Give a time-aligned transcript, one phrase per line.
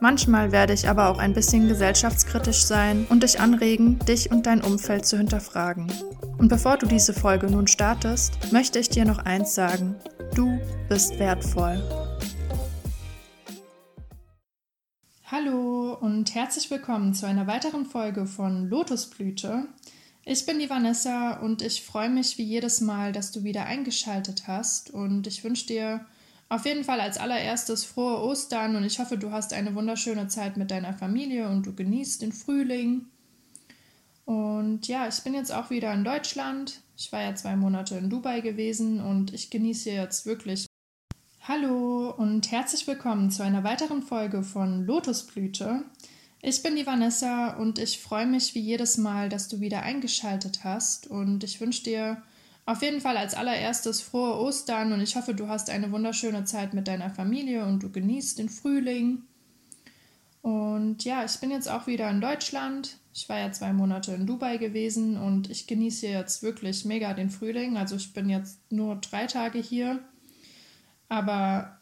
[0.00, 4.62] Manchmal werde ich aber auch ein bisschen gesellschaftskritisch sein und dich anregen, dich und dein
[4.62, 5.90] Umfeld zu hinterfragen.
[6.36, 9.96] Und bevor du diese Folge nun startest, möchte ich dir noch eins sagen.
[10.34, 11.82] Du bist wertvoll.
[15.24, 19.66] Hallo und herzlich willkommen zu einer weiteren Folge von Lotusblüte.
[20.24, 24.46] Ich bin die Vanessa und ich freue mich wie jedes Mal, dass du wieder eingeschaltet
[24.46, 26.06] hast und ich wünsche dir
[26.48, 30.56] auf jeden Fall als allererstes frohe Ostern und ich hoffe, du hast eine wunderschöne Zeit
[30.56, 33.06] mit deiner Familie und du genießt den Frühling.
[34.24, 36.80] Und ja, ich bin jetzt auch wieder in Deutschland.
[36.96, 40.66] Ich war ja zwei Monate in Dubai gewesen und ich genieße jetzt wirklich
[41.42, 45.84] Hallo und herzlich willkommen zu einer weiteren Folge von Lotusblüte.
[46.42, 50.64] Ich bin die Vanessa und ich freue mich wie jedes Mal, dass du wieder eingeschaltet
[50.64, 52.22] hast und ich wünsche dir
[52.66, 56.74] auf jeden Fall als allererstes frohe Ostern und ich hoffe, du hast eine wunderschöne Zeit
[56.74, 59.22] mit deiner Familie und du genießt den Frühling.
[60.42, 62.98] Und ja, ich bin jetzt auch wieder in Deutschland.
[63.14, 67.30] Ich war ja zwei Monate in Dubai gewesen und ich genieße jetzt wirklich mega den
[67.30, 67.76] Frühling.
[67.76, 70.00] Also ich bin jetzt nur drei Tage hier
[71.08, 71.78] aber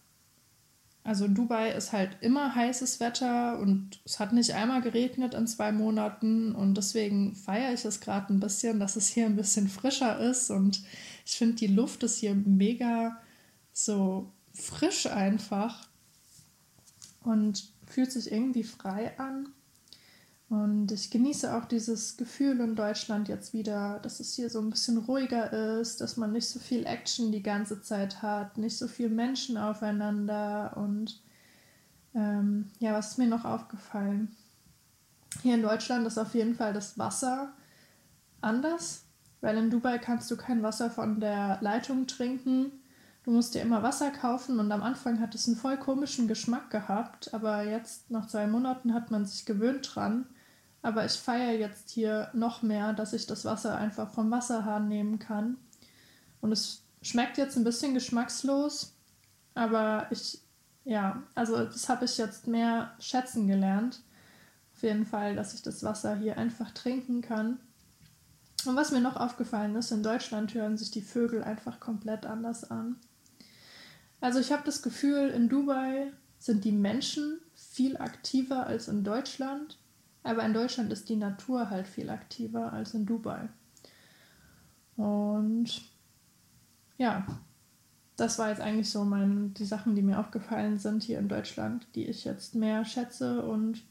[1.05, 5.71] also Dubai ist halt immer heißes Wetter und es hat nicht einmal geregnet in zwei
[5.71, 10.19] Monaten und deswegen feiere ich es gerade ein bisschen, dass es hier ein bisschen frischer
[10.19, 10.83] ist und
[11.27, 13.21] ich finde die Luft ist hier mega
[13.75, 15.89] so frisch einfach
[17.23, 19.49] und fühlt sich irgendwie frei an.
[20.51, 24.71] Und ich genieße auch dieses Gefühl in Deutschland jetzt wieder, dass es hier so ein
[24.71, 28.87] bisschen ruhiger ist, dass man nicht so viel Action die ganze Zeit hat, nicht so
[28.87, 30.77] viel Menschen aufeinander.
[30.77, 31.23] Und
[32.15, 34.37] ähm, ja, was ist mir noch aufgefallen?
[35.43, 37.53] Hier in Deutschland ist auf jeden Fall das Wasser
[38.41, 39.05] anders,
[39.41, 42.71] weil in Dubai kannst du kein Wasser von der Leitung trinken.
[43.25, 46.71] Du musst dir immer Wasser kaufen und am Anfang hat es einen voll komischen Geschmack
[46.71, 50.27] gehabt, aber jetzt nach zwei Monaten hat man sich gewöhnt dran
[50.85, 55.19] aber ich feiere jetzt hier noch mehr, dass ich das Wasser einfach vom Wasserhahn nehmen
[55.19, 55.57] kann.
[56.43, 58.95] Und es schmeckt jetzt ein bisschen geschmackslos,
[59.55, 60.43] aber ich,
[60.85, 64.03] ja, also das habe ich jetzt mehr schätzen gelernt.
[64.75, 67.61] Auf jeden Fall, dass ich das Wasser hier einfach trinken kann.
[68.67, 72.71] Und was mir noch aufgefallen ist, in Deutschland hören sich die Vögel einfach komplett anders
[72.71, 72.97] an.
[74.21, 79.79] Also ich habe das Gefühl, in Dubai sind die Menschen viel aktiver als in Deutschland.
[80.25, 83.49] Aber in Deutschland ist die Natur halt viel aktiver als in Dubai.
[84.97, 85.83] Und
[86.97, 87.27] ja,
[88.17, 91.87] das war jetzt eigentlich so mein, die Sachen, die mir aufgefallen sind hier in Deutschland,
[91.95, 93.83] die ich jetzt mehr schätze und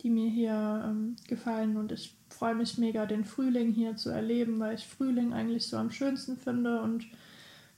[0.00, 1.76] die mir hier ähm, gefallen.
[1.76, 5.76] Und ich freue mich mega, den Frühling hier zu erleben, weil ich Frühling eigentlich so
[5.76, 7.06] am schönsten finde und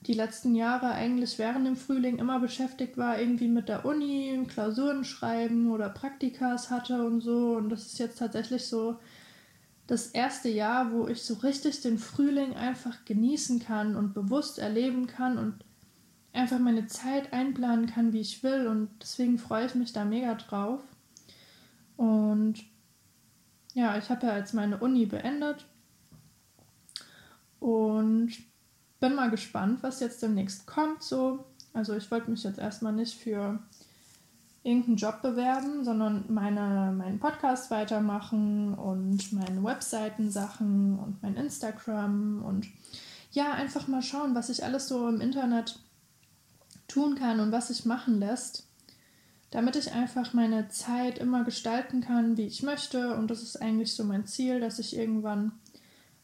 [0.07, 5.03] die letzten Jahre eigentlich während dem Frühling immer beschäftigt war, irgendwie mit der Uni, Klausuren
[5.03, 7.55] schreiben oder Praktikas hatte und so.
[7.57, 8.99] Und das ist jetzt tatsächlich so
[9.85, 15.07] das erste Jahr, wo ich so richtig den Frühling einfach genießen kann und bewusst erleben
[15.07, 15.55] kann und
[16.31, 18.67] einfach meine Zeit einplanen kann, wie ich will.
[18.67, 20.81] Und deswegen freue ich mich da mega drauf.
[21.97, 22.63] Und
[23.73, 25.65] ja, ich habe ja jetzt meine Uni beendet
[27.59, 28.31] und
[28.99, 31.03] bin mal gespannt, was jetzt demnächst kommt.
[31.03, 31.45] So.
[31.73, 33.59] Also ich wollte mich jetzt erstmal nicht für
[34.63, 42.67] irgendeinen Job bewerben, sondern meine, meinen Podcast weitermachen und meine Webseiten-Sachen und mein Instagram und
[43.31, 45.79] ja, einfach mal schauen, was ich alles so im Internet
[46.87, 48.67] tun kann und was sich machen lässt,
[49.51, 53.15] damit ich einfach meine Zeit immer gestalten kann, wie ich möchte.
[53.15, 55.51] Und das ist eigentlich so mein Ziel, dass ich irgendwann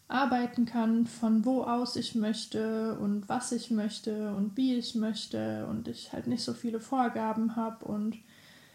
[0.07, 5.65] arbeiten kann, von wo aus ich möchte und was ich möchte und wie ich möchte
[5.67, 7.85] und ich halt nicht so viele Vorgaben habe.
[7.85, 8.17] Und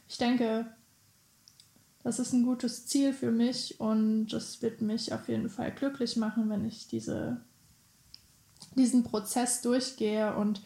[0.09, 0.67] ich denke,
[2.03, 6.17] das ist ein gutes Ziel für mich und es wird mich auf jeden Fall glücklich
[6.17, 7.41] machen, wenn ich diese,
[8.77, 10.63] diesen Prozess durchgehe und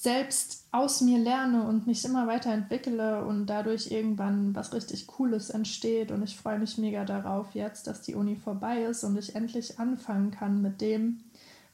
[0.00, 6.10] selbst aus mir lerne und mich immer weiterentwickle und dadurch irgendwann was richtig Cooles entsteht.
[6.10, 9.78] Und ich freue mich mega darauf jetzt, dass die Uni vorbei ist und ich endlich
[9.78, 11.20] anfangen kann mit dem,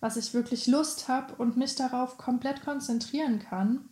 [0.00, 3.88] was ich wirklich Lust habe und mich darauf komplett konzentrieren kann.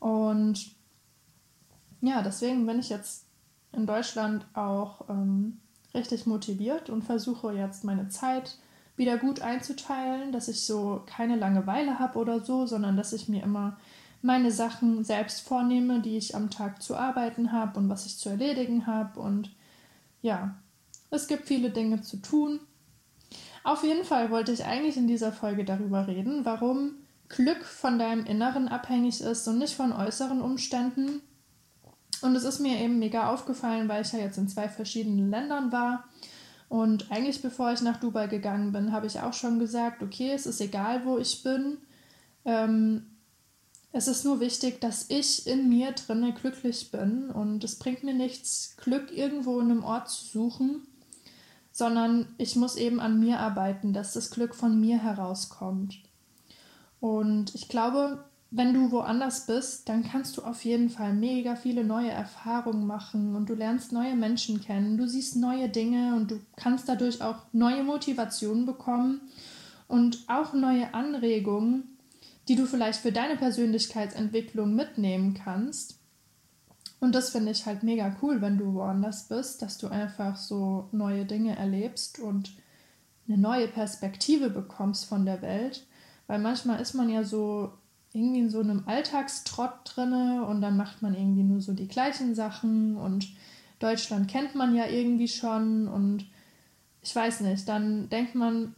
[0.00, 0.72] Und
[2.00, 3.26] ja, deswegen bin ich jetzt
[3.70, 5.60] in Deutschland auch ähm,
[5.94, 8.58] richtig motiviert und versuche jetzt meine Zeit
[8.96, 13.42] wieder gut einzuteilen, dass ich so keine Langeweile habe oder so, sondern dass ich mir
[13.42, 13.76] immer
[14.22, 18.28] meine Sachen selbst vornehme, die ich am Tag zu arbeiten habe und was ich zu
[18.28, 19.20] erledigen habe.
[19.20, 19.50] Und
[20.22, 20.56] ja,
[21.10, 22.60] es gibt viele Dinge zu tun.
[23.64, 26.92] Auf jeden Fall wollte ich eigentlich in dieser Folge darüber reden, warum
[27.28, 31.20] Glück von deinem Inneren abhängig ist und nicht von äußeren Umständen.
[32.22, 35.72] Und es ist mir eben mega aufgefallen, weil ich ja jetzt in zwei verschiedenen Ländern
[35.72, 36.04] war.
[36.68, 40.46] Und eigentlich bevor ich nach Dubai gegangen bin, habe ich auch schon gesagt, okay, es
[40.46, 41.78] ist egal, wo ich bin.
[42.44, 43.06] Ähm,
[43.92, 48.14] es ist nur wichtig, dass ich in mir drinne glücklich bin und es bringt mir
[48.14, 50.86] nichts, Glück irgendwo in einem Ort zu suchen,
[51.72, 55.98] sondern ich muss eben an mir arbeiten, dass das Glück von mir herauskommt.
[57.00, 61.82] Und ich glaube, wenn du woanders bist, dann kannst du auf jeden Fall mega viele
[61.82, 66.40] neue Erfahrungen machen und du lernst neue Menschen kennen, du siehst neue Dinge und du
[66.56, 69.20] kannst dadurch auch neue Motivationen bekommen
[69.88, 71.96] und auch neue Anregungen,
[72.48, 75.98] die du vielleicht für deine Persönlichkeitsentwicklung mitnehmen kannst.
[77.00, 80.88] Und das finde ich halt mega cool, wenn du woanders bist, dass du einfach so
[80.92, 82.52] neue Dinge erlebst und
[83.28, 85.86] eine neue Perspektive bekommst von der Welt.
[86.26, 87.72] Weil manchmal ist man ja so
[88.16, 92.34] irgendwie in so einem Alltagstrott drinne und dann macht man irgendwie nur so die gleichen
[92.34, 93.28] Sachen und
[93.78, 96.24] Deutschland kennt man ja irgendwie schon und
[97.02, 98.74] ich weiß nicht, dann denkt man,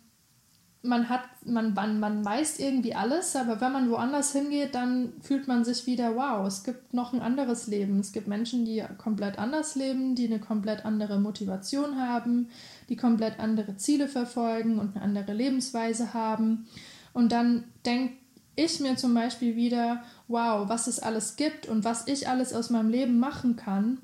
[0.83, 5.49] man hat, man, man, man weiß irgendwie alles, aber wenn man woanders hingeht, dann fühlt
[5.49, 7.99] man sich wieder, wow, es gibt noch ein anderes Leben.
[7.99, 12.49] Es gibt Menschen, die komplett anders leben, die eine komplett andere Motivation haben,
[12.89, 16.67] die komplett andere Ziele verfolgen und eine andere Lebensweise haben.
[17.13, 18.15] Und dann denkt
[18.59, 22.71] ich mir zum Beispiel wieder, wow, was es alles gibt und was ich alles aus
[22.71, 23.99] meinem Leben machen kann.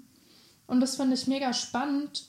[0.66, 2.28] Und das finde ich mega spannend,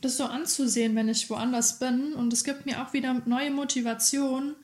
[0.00, 2.12] das so anzusehen, wenn ich woanders bin.
[2.12, 4.54] Und es gibt mir auch wieder neue Motivation,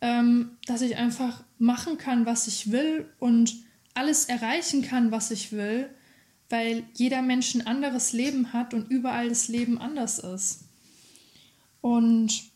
[0.00, 3.54] ähm, dass ich einfach machen kann, was ich will und
[3.94, 5.90] alles erreichen kann, was ich will,
[6.48, 10.64] weil jeder Mensch ein anderes Leben hat und überall das Leben anders ist.
[11.80, 12.48] Und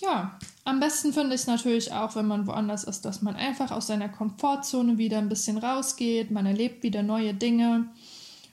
[0.00, 3.70] ja, am besten finde ich es natürlich auch, wenn man woanders ist, dass man einfach
[3.70, 7.88] aus seiner Komfortzone wieder ein bisschen rausgeht, man erlebt wieder neue Dinge.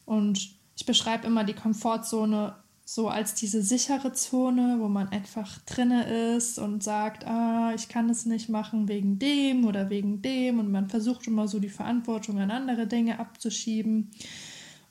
[0.05, 2.55] Und ich beschreibe immer die Komfortzone
[2.87, 8.09] so als diese sichere Zone, wo man einfach drinne ist und sagt, ah, ich kann
[8.09, 10.59] es nicht machen wegen dem oder wegen dem.
[10.59, 14.11] Und man versucht immer so die Verantwortung an andere Dinge abzuschieben.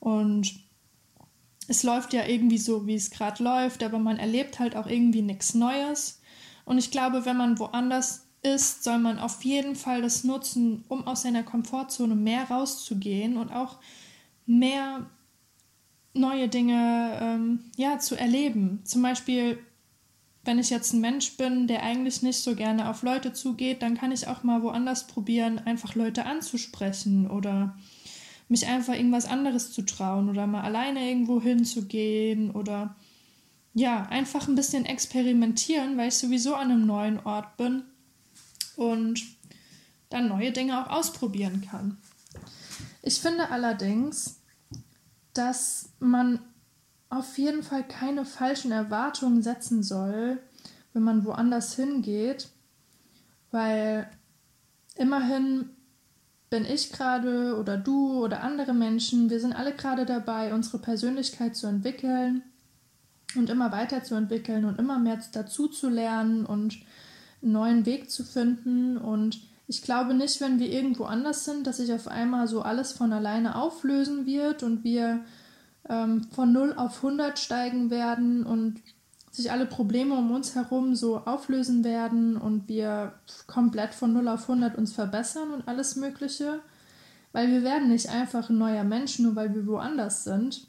[0.00, 0.54] Und
[1.68, 5.22] es läuft ja irgendwie so, wie es gerade läuft, aber man erlebt halt auch irgendwie
[5.22, 6.20] nichts Neues
[6.64, 11.06] und ich glaube, wenn man woanders ist, soll man auf jeden Fall das nutzen, um
[11.06, 13.78] aus seiner Komfortzone mehr rauszugehen und auch
[14.46, 15.06] mehr
[16.12, 18.80] neue Dinge ähm, ja, zu erleben.
[18.84, 19.58] Zum Beispiel,
[20.44, 23.96] wenn ich jetzt ein Mensch bin, der eigentlich nicht so gerne auf Leute zugeht, dann
[23.96, 27.76] kann ich auch mal woanders probieren, einfach Leute anzusprechen oder
[28.48, 32.94] mich einfach irgendwas anderes zu trauen oder mal alleine irgendwo hinzugehen oder
[33.74, 37.82] ja, einfach ein bisschen experimentieren, weil ich sowieso an einem neuen Ort bin
[38.76, 39.20] und
[40.10, 41.98] dann neue Dinge auch ausprobieren kann.
[43.02, 44.40] Ich finde allerdings,
[45.32, 46.38] dass man
[47.10, 50.40] auf jeden Fall keine falschen Erwartungen setzen soll,
[50.92, 52.48] wenn man woanders hingeht,
[53.50, 54.08] weil
[54.94, 55.70] immerhin
[56.48, 61.56] bin ich gerade oder du oder andere Menschen, wir sind alle gerade dabei, unsere Persönlichkeit
[61.56, 62.44] zu entwickeln
[63.36, 66.78] und immer weiterzuentwickeln und immer mehr dazu zu lernen und
[67.42, 68.96] einen neuen Weg zu finden.
[68.96, 72.92] Und ich glaube nicht, wenn wir irgendwo anders sind, dass sich auf einmal so alles
[72.92, 75.20] von alleine auflösen wird und wir
[75.88, 78.80] ähm, von 0 auf 100 steigen werden und
[79.30, 83.14] sich alle Probleme um uns herum so auflösen werden und wir
[83.46, 86.60] komplett von 0 auf 100 uns verbessern und alles Mögliche.
[87.32, 90.68] Weil wir werden nicht einfach ein neuer Mensch, nur weil wir woanders sind,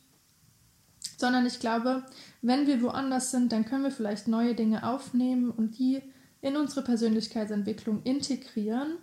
[1.17, 2.03] sondern ich glaube,
[2.45, 6.01] wenn wir woanders sind, dann können wir vielleicht neue Dinge aufnehmen und die
[6.41, 8.97] in unsere Persönlichkeitsentwicklung integrieren.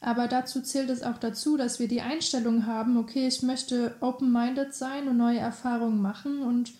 [0.00, 4.74] Aber dazu zählt es auch dazu, dass wir die Einstellung haben, okay, ich möchte open-minded
[4.74, 6.72] sein und neue Erfahrungen machen und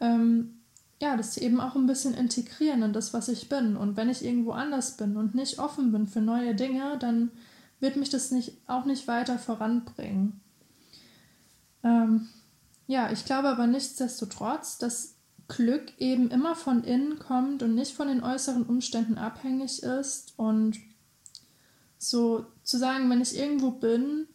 [0.00, 0.60] ähm,
[1.00, 3.76] ja, das eben auch ein bisschen integrieren in das, was ich bin.
[3.76, 7.30] Und wenn ich irgendwo anders bin und nicht offen bin für neue Dinge, dann
[7.80, 10.40] wird mich das nicht, auch nicht weiter voranbringen.
[11.82, 12.28] Ähm,
[12.86, 15.16] ja, ich glaube aber nichtsdestotrotz, dass
[15.56, 20.34] Glück eben immer von innen kommt und nicht von den äußeren Umständen abhängig ist.
[20.36, 20.78] Und
[21.98, 24.26] so zu sagen, wenn ich irgendwo bin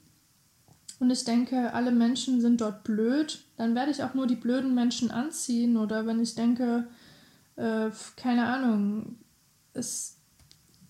[0.99, 4.75] und ich denke, alle Menschen sind dort blöd, dann werde ich auch nur die blöden
[4.75, 6.87] Menschen anziehen oder wenn ich denke,
[7.55, 9.17] äh, keine Ahnung,
[9.73, 10.17] es,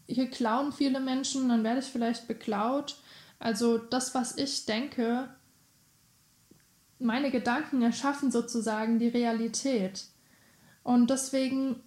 [0.08, 2.98] hier klauen viele Menschen, dann werde ich vielleicht beklaut.
[3.40, 5.30] Also das, was ich denke,
[7.00, 10.06] meine Gedanken erschaffen sozusagen die Realität.
[10.86, 11.78] Und deswegen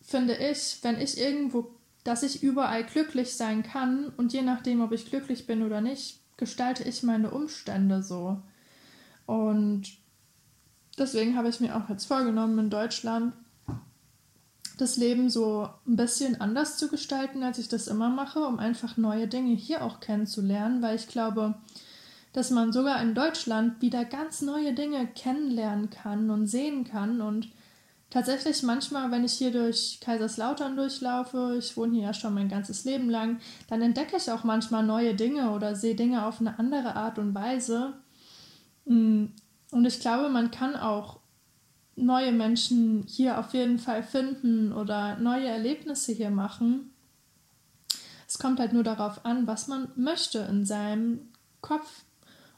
[0.00, 1.70] finde ich, wenn ich irgendwo,
[2.02, 6.18] dass ich überall glücklich sein kann und je nachdem, ob ich glücklich bin oder nicht,
[6.38, 8.40] gestalte ich meine Umstände so.
[9.26, 9.82] Und
[10.98, 13.34] deswegen habe ich mir auch jetzt vorgenommen, in Deutschland
[14.78, 18.96] das Leben so ein bisschen anders zu gestalten, als ich das immer mache, um einfach
[18.96, 21.56] neue Dinge hier auch kennenzulernen, weil ich glaube,
[22.32, 27.52] dass man sogar in Deutschland wieder ganz neue Dinge kennenlernen kann und sehen kann und
[28.10, 32.84] tatsächlich manchmal, wenn ich hier durch Kaiserslautern durchlaufe, ich wohne hier ja schon mein ganzes
[32.84, 36.94] Leben lang, dann entdecke ich auch manchmal neue Dinge oder sehe Dinge auf eine andere
[36.94, 37.94] Art und Weise.
[38.84, 39.26] Mm,
[39.70, 41.20] und ich glaube, man kann auch
[41.96, 46.90] neue Menschen hier auf jeden Fall finden oder neue Erlebnisse hier machen.
[48.26, 51.28] Es kommt halt nur darauf an, was man möchte in seinem
[51.60, 52.04] Kopf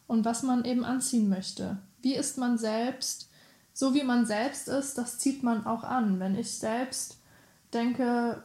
[0.07, 1.79] und was man eben anziehen möchte.
[2.03, 3.26] Wie ist man selbst?
[3.77, 6.19] So wie man selbst ist, das zieht man auch an.
[6.19, 7.19] Wenn ich selbst
[7.75, 8.43] denke,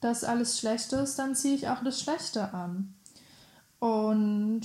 [0.00, 2.94] dass alles schlecht ist, dann ziehe ich auch das Schlechte an.
[3.78, 4.60] Und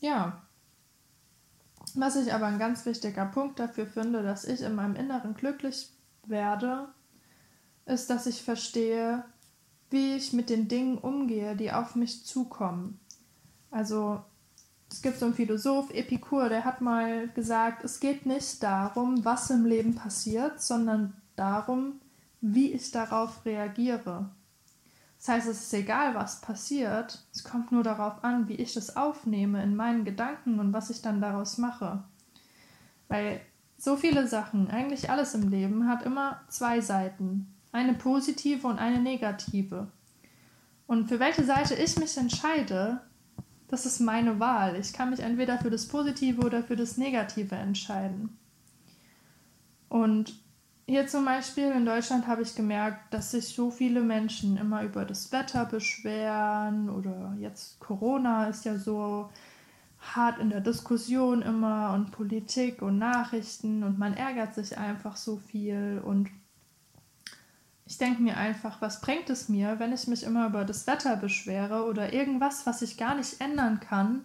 [0.00, 0.40] ja,
[1.92, 5.90] was ich aber ein ganz wichtiger Punkt dafür finde, dass ich in meinem Inneren glücklich
[6.26, 6.88] werde,
[7.84, 9.26] ist, dass ich verstehe,
[9.90, 12.98] wie ich mit den Dingen umgehe, die auf mich zukommen.
[13.70, 14.22] Also
[14.94, 19.50] es gibt so einen Philosoph, Epikur, der hat mal gesagt, es geht nicht darum, was
[19.50, 22.00] im Leben passiert, sondern darum,
[22.40, 24.30] wie ich darauf reagiere.
[25.18, 28.96] Das heißt, es ist egal, was passiert, es kommt nur darauf an, wie ich es
[28.96, 32.04] aufnehme in meinen Gedanken und was ich dann daraus mache.
[33.08, 33.40] Weil
[33.76, 37.52] so viele Sachen, eigentlich alles im Leben, hat immer zwei Seiten.
[37.72, 39.88] Eine positive und eine negative.
[40.86, 43.00] Und für welche Seite ich mich entscheide,
[43.68, 44.76] das ist meine Wahl.
[44.76, 48.36] Ich kann mich entweder für das Positive oder für das Negative entscheiden.
[49.88, 50.34] Und
[50.86, 55.04] hier zum Beispiel in Deutschland habe ich gemerkt, dass sich so viele Menschen immer über
[55.04, 59.30] das Wetter beschweren oder jetzt Corona ist ja so
[59.98, 65.38] hart in der Diskussion immer und Politik und Nachrichten und man ärgert sich einfach so
[65.38, 66.28] viel und
[67.86, 71.16] ich denke mir einfach, was bringt es mir, wenn ich mich immer über das Wetter
[71.16, 74.24] beschwere oder irgendwas, was ich gar nicht ändern kann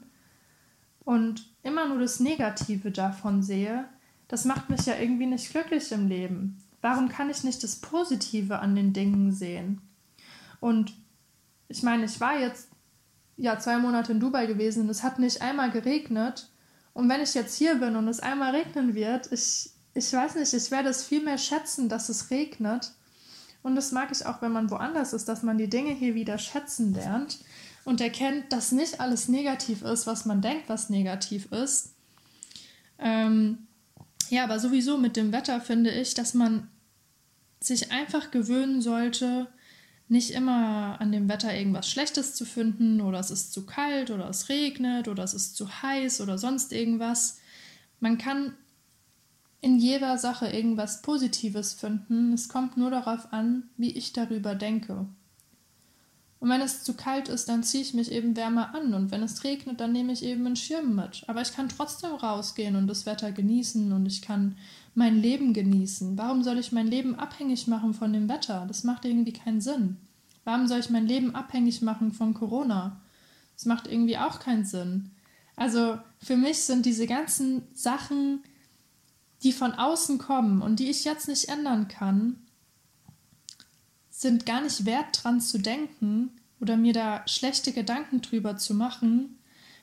[1.03, 3.85] und immer nur das Negative davon sehe,
[4.29, 6.57] das macht mich ja irgendwie nicht glücklich im Leben.
[6.81, 9.81] Warum kann ich nicht das Positive an den Dingen sehen?
[10.61, 10.93] Und
[11.67, 12.69] ich meine, ich war jetzt
[13.35, 16.49] ja zwei Monate in Dubai gewesen und es hat nicht einmal geregnet.
[16.93, 20.53] Und wenn ich jetzt hier bin und es einmal regnen wird, ich, ich weiß nicht,
[20.53, 22.93] ich werde es viel mehr schätzen, dass es regnet,
[23.61, 26.37] und das mag ich auch, wenn man woanders ist, dass man die Dinge hier wieder
[26.37, 27.39] schätzen lernt
[27.83, 31.93] und erkennt, dass nicht alles negativ ist, was man denkt, was negativ ist.
[32.99, 33.67] Ähm,
[34.29, 36.69] ja, aber sowieso mit dem Wetter finde ich, dass man
[37.59, 39.47] sich einfach gewöhnen sollte,
[40.07, 44.27] nicht immer an dem Wetter irgendwas Schlechtes zu finden oder es ist zu kalt oder
[44.29, 47.39] es regnet oder es ist zu heiß oder sonst irgendwas.
[47.99, 48.55] Man kann
[49.61, 52.33] in jeder Sache irgendwas Positives finden.
[52.33, 55.05] Es kommt nur darauf an, wie ich darüber denke.
[56.39, 58.93] Und wenn es zu kalt ist, dann ziehe ich mich eben wärmer an.
[58.93, 61.25] Und wenn es regnet, dann nehme ich eben einen Schirm mit.
[61.27, 64.55] Aber ich kann trotzdem rausgehen und das Wetter genießen und ich kann
[64.95, 66.17] mein Leben genießen.
[66.17, 68.63] Warum soll ich mein Leben abhängig machen von dem Wetter?
[68.67, 69.97] Das macht irgendwie keinen Sinn.
[70.45, 73.01] Warum soll ich mein Leben abhängig machen von Corona?
[73.55, 75.11] Das macht irgendwie auch keinen Sinn.
[75.57, 78.43] Also für mich sind diese ganzen Sachen,
[79.43, 82.37] die von außen kommen und die ich jetzt nicht ändern kann,
[84.09, 89.39] sind gar nicht wert dran zu denken oder mir da schlechte Gedanken drüber zu machen,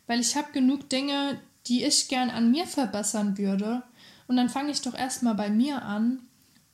[0.07, 3.83] weil ich habe genug Dinge, die ich gern an mir verbessern würde
[4.27, 6.21] und dann fange ich doch erstmal bei mir an,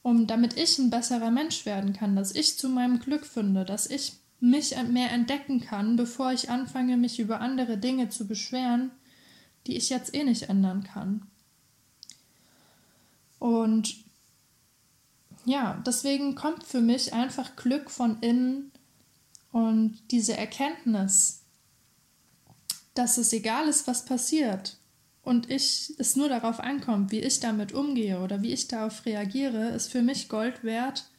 [0.02, 3.86] um damit ich ein besserer Mensch werden kann, dass ich zu meinem Glück finde, dass
[3.86, 8.90] ich mich mehr entdecken kann, bevor ich anfange, mich über andere Dinge zu beschweren,
[9.68, 11.28] die ich jetzt eh nicht ändern kann.
[13.42, 13.96] Und
[15.44, 18.70] ja, deswegen kommt für mich einfach Glück von innen
[19.50, 21.42] und diese Erkenntnis,
[22.94, 24.78] dass es egal ist, was passiert
[25.24, 29.70] und ich es nur darauf ankommt, wie ich damit umgehe oder wie ich darauf reagiere,
[29.70, 31.10] ist für mich Gold wert,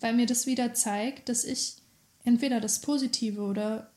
[0.00, 1.76] weil mir das wieder zeigt, dass ich
[2.24, 3.90] entweder das Positive oder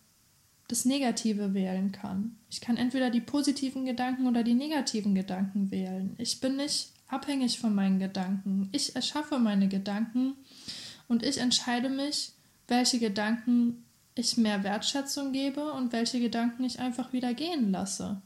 [0.68, 2.36] das Negative wählen kann.
[2.50, 6.16] Ich kann entweder die positiven Gedanken oder die negativen Gedanken wählen.
[6.18, 8.70] Ich bin nicht abhängig von meinen Gedanken.
[8.72, 10.34] Ich erschaffe meine Gedanken
[11.08, 12.32] und ich entscheide mich,
[12.68, 13.84] welche Gedanken
[14.16, 18.22] ich mehr Wertschätzung gebe und welche Gedanken ich einfach wieder gehen lasse.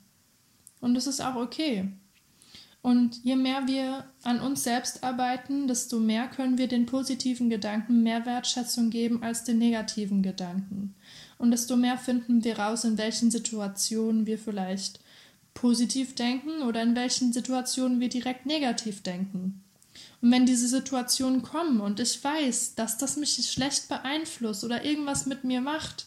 [0.81, 1.91] Und es ist auch okay.
[2.81, 8.03] Und je mehr wir an uns selbst arbeiten, desto mehr können wir den positiven Gedanken
[8.03, 10.93] mehr Wertschätzung geben als den negativen Gedanken.
[11.39, 14.99] Und desto mehr finden wir raus, in welchen Situationen wir vielleicht
[15.55, 19.63] positiv denken oder in welchen Situationen wir direkt negativ denken.
[20.21, 25.25] Und wenn diese Situationen kommen und ich weiß, dass das mich schlecht beeinflusst oder irgendwas
[25.25, 26.05] mit mir macht,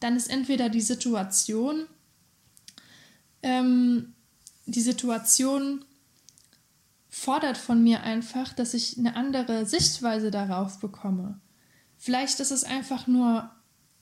[0.00, 1.86] dann ist entweder die Situation
[3.42, 4.14] ähm,
[4.66, 5.84] die Situation
[7.08, 11.40] fordert von mir einfach, dass ich eine andere Sichtweise darauf bekomme.
[11.96, 13.50] Vielleicht ist es einfach nur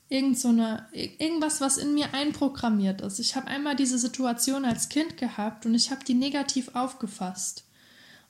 [0.09, 3.19] irgend so eine, irgendwas, was in mir einprogrammiert ist.
[3.19, 7.65] Ich habe einmal diese Situation als Kind gehabt und ich habe die negativ aufgefasst.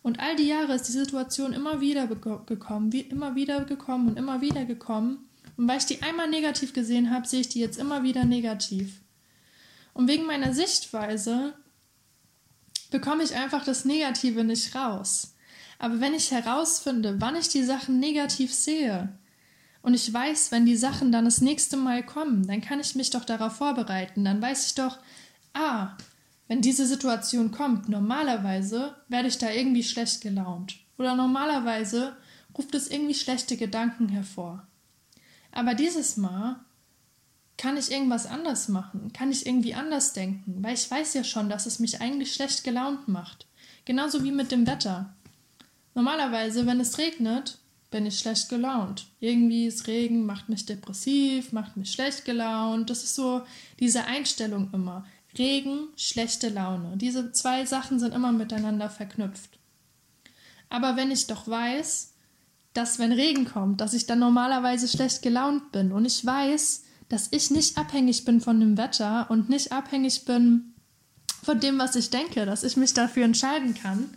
[0.02, 4.18] Und all die Jahre ist die Situation immer wieder gekommen, wie immer wieder gekommen und
[4.18, 5.28] immer wieder gekommen.
[5.58, 9.02] Und weil ich die einmal negativ gesehen habe, sehe ich die jetzt immer wieder negativ.
[9.94, 11.54] Und wegen meiner Sichtweise
[12.92, 15.34] bekomme ich einfach das Negative nicht raus.
[15.80, 19.10] Aber wenn ich herausfinde, wann ich die Sachen negativ sehe,
[19.88, 23.10] und ich weiß, wenn die Sachen dann das nächste Mal kommen, dann kann ich mich
[23.10, 24.26] doch darauf vorbereiten.
[24.26, 24.98] Dann weiß ich doch,
[25.54, 25.96] ah,
[26.50, 30.76] wenn diese Situation kommt, normalerweise werde ich da irgendwie schlecht gelaunt.
[30.98, 32.18] Oder normalerweise
[32.58, 34.68] ruft es irgendwie schlechte Gedanken hervor.
[35.54, 36.60] Aber dieses Mal
[37.58, 39.14] kann ich irgendwas anders machen?
[39.14, 40.62] Kann ich irgendwie anders denken?
[40.62, 43.48] Weil ich weiß ja schon, dass es mich eigentlich schlecht gelaunt macht.
[43.86, 45.16] Genauso wie mit dem Wetter.
[45.96, 49.08] Normalerweise, wenn es regnet, bin ich schlecht gelaunt.
[49.20, 52.90] Irgendwie ist Regen, macht mich depressiv, macht mich schlecht gelaunt.
[52.90, 53.42] Das ist so
[53.80, 55.06] diese Einstellung immer.
[55.38, 56.98] Regen, schlechte Laune.
[56.98, 59.60] Diese zwei Sachen sind immer miteinander verknüpft.
[60.70, 62.14] Aber wenn ich doch weiß,
[62.74, 67.30] dass wenn Regen kommt, dass ich dann normalerweise schlecht gelaunt bin und ich weiß, dass
[67.32, 70.74] ich nicht abhängig bin von dem Wetter und nicht abhängig bin
[71.42, 74.10] von dem, was ich denke, dass ich mich dafür entscheiden kann,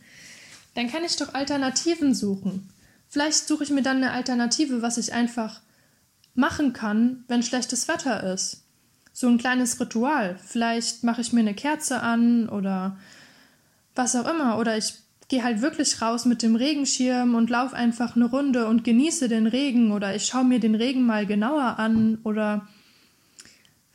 [0.74, 2.68] dann kann ich doch Alternativen suchen.
[3.11, 5.61] Vielleicht suche ich mir dann eine Alternative, was ich einfach
[6.35, 8.64] machen kann, wenn schlechtes Wetter ist.
[9.12, 10.38] So ein kleines Ritual.
[10.42, 12.96] Vielleicht mache ich mir eine Kerze an oder
[13.94, 14.59] was auch immer.
[14.59, 14.94] Oder ich
[15.29, 19.46] gehe halt wirklich raus mit dem Regenschirm und laufe einfach eine Runde und genieße den
[19.46, 19.92] Regen.
[19.92, 22.18] Oder ich schaue mir den Regen mal genauer an.
[22.23, 22.68] Oder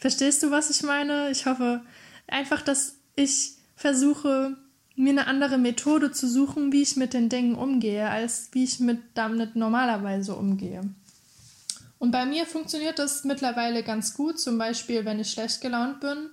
[0.06, 1.32] Verstehst du, was ich meine?
[1.32, 1.82] Ich hoffe
[2.28, 4.56] einfach, dass ich versuche,
[4.95, 8.79] mir eine andere Methode zu suchen, wie ich mit den Dingen umgehe, als wie ich
[8.79, 10.81] mit damit normalerweise umgehe.
[11.99, 14.39] Und bei mir funktioniert das mittlerweile ganz gut.
[14.39, 16.29] Zum Beispiel, wenn ich schlecht gelaunt bin,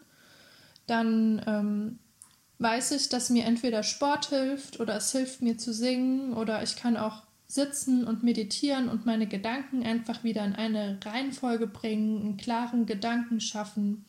[0.87, 1.99] dann ähm,
[2.59, 6.77] weiß ich, dass mir entweder Sport hilft oder es hilft mir zu singen oder ich
[6.77, 12.37] kann auch sitzen und meditieren und meine Gedanken einfach wieder in eine Reihenfolge bringen, einen
[12.37, 14.05] klaren Gedanken schaffen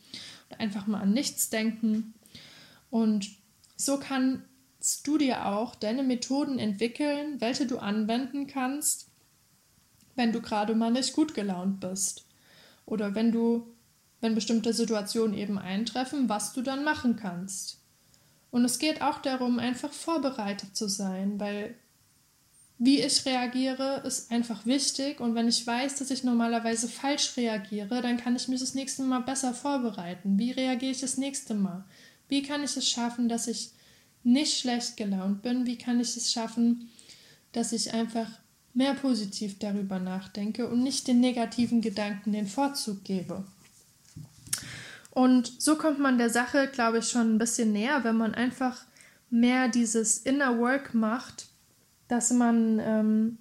[0.50, 2.14] und einfach mal an nichts denken.
[2.90, 3.32] Und
[3.86, 9.08] so kannst du dir auch deine Methoden entwickeln, welche du anwenden kannst,
[10.16, 12.26] wenn du gerade mal nicht gut gelaunt bist.
[12.86, 13.68] Oder wenn du,
[14.22, 17.80] wenn bestimmte Situationen eben eintreffen, was du dann machen kannst.
[18.52, 21.76] Und es geht auch darum, einfach vorbereitet zu sein, weil
[22.78, 25.20] wie ich reagiere, ist einfach wichtig.
[25.20, 29.04] Und wenn ich weiß, dass ich normalerweise falsch reagiere, dann kann ich mich das nächste
[29.04, 30.38] Mal besser vorbereiten.
[30.38, 31.86] Wie reagiere ich das nächste Mal?
[32.30, 33.72] Wie kann ich es schaffen, dass ich
[34.24, 35.66] nicht schlecht gelaunt bin?
[35.66, 36.90] Wie kann ich es schaffen,
[37.52, 38.28] dass ich einfach
[38.74, 43.46] mehr positiv darüber nachdenke und nicht den negativen Gedanken den Vorzug gebe?
[45.12, 48.84] Und so kommt man der Sache, glaube ich, schon ein bisschen näher, wenn man einfach
[49.30, 51.48] mehr dieses Inner Work macht
[52.14, 53.38] dass man ähm,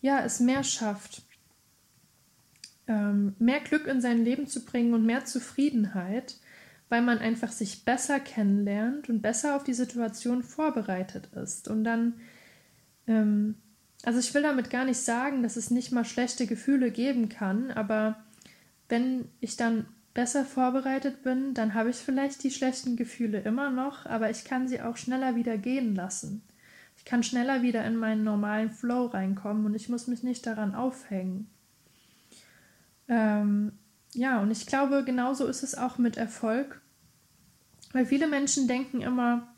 [0.00, 1.22] ja, es mehr schafft,
[2.86, 6.36] ähm, mehr Glück in sein Leben zu bringen und mehr Zufriedenheit,
[6.88, 11.68] weil man einfach sich besser kennenlernt und besser auf die Situation vorbereitet ist.
[11.68, 12.14] Und dann,
[13.06, 13.56] ähm,
[14.04, 17.70] also ich will damit gar nicht sagen, dass es nicht mal schlechte Gefühle geben kann,
[17.70, 18.16] aber
[18.88, 24.06] wenn ich dann besser vorbereitet bin, dann habe ich vielleicht die schlechten Gefühle immer noch,
[24.06, 26.42] aber ich kann sie auch schneller wieder gehen lassen.
[26.96, 30.74] Ich kann schneller wieder in meinen normalen Flow reinkommen und ich muss mich nicht daran
[30.74, 31.50] aufhängen.
[33.08, 33.72] Ähm,
[34.14, 36.80] ja, und ich glaube, genauso ist es auch mit Erfolg.
[37.92, 39.48] Weil viele Menschen denken immer,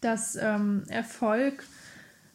[0.00, 1.64] dass ähm, Erfolg,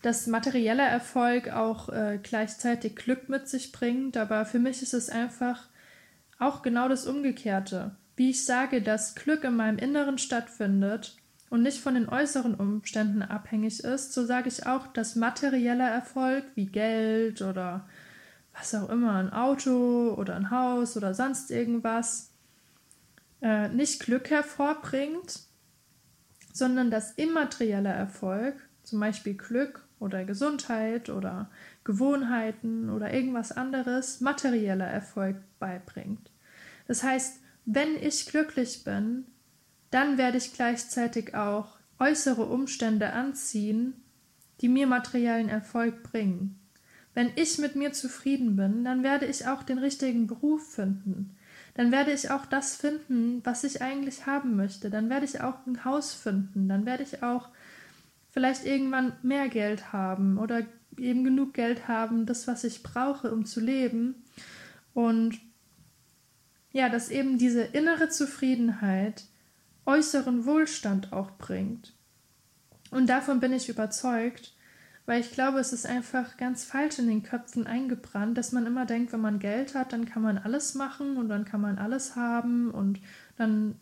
[0.01, 4.17] dass materieller Erfolg auch äh, gleichzeitig Glück mit sich bringt.
[4.17, 5.67] Aber für mich ist es einfach
[6.39, 7.95] auch genau das Umgekehrte.
[8.15, 11.17] Wie ich sage, dass Glück in meinem Inneren stattfindet
[11.49, 16.43] und nicht von den äußeren Umständen abhängig ist, so sage ich auch, dass materieller Erfolg
[16.55, 17.87] wie Geld oder
[18.53, 22.31] was auch immer, ein Auto oder ein Haus oder sonst irgendwas,
[23.41, 25.41] äh, nicht Glück hervorbringt,
[26.53, 31.49] sondern dass immaterieller Erfolg, zum Beispiel Glück oder Gesundheit oder
[31.83, 36.31] Gewohnheiten oder irgendwas anderes, materieller Erfolg beibringt.
[36.87, 39.25] Das heißt, wenn ich glücklich bin,
[39.89, 43.93] dann werde ich gleichzeitig auch äußere Umstände anziehen,
[44.61, 46.59] die mir materiellen Erfolg bringen.
[47.13, 51.37] Wenn ich mit mir zufrieden bin, dann werde ich auch den richtigen Beruf finden.
[51.75, 54.89] Dann werde ich auch das finden, was ich eigentlich haben möchte.
[54.89, 56.67] Dann werde ich auch ein Haus finden.
[56.67, 57.49] Dann werde ich auch
[58.31, 60.65] vielleicht irgendwann mehr Geld haben oder
[60.97, 64.15] eben genug Geld haben, das, was ich brauche, um zu leben.
[64.93, 65.39] Und
[66.71, 69.25] ja, dass eben diese innere Zufriedenheit
[69.85, 71.93] äußeren Wohlstand auch bringt.
[72.89, 74.52] Und davon bin ich überzeugt,
[75.05, 78.85] weil ich glaube, es ist einfach ganz falsch in den Köpfen eingebrannt, dass man immer
[78.85, 82.15] denkt, wenn man Geld hat, dann kann man alles machen und dann kann man alles
[82.15, 82.99] haben und
[83.37, 83.75] dann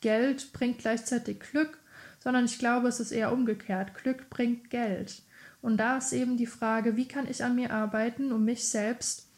[0.00, 1.78] Geld bringt gleichzeitig Glück,
[2.20, 3.94] sondern ich glaube, es ist eher umgekehrt.
[3.94, 5.22] Glück bringt Geld.
[5.60, 9.28] Und da ist eben die Frage, wie kann ich an mir arbeiten, um mich selbst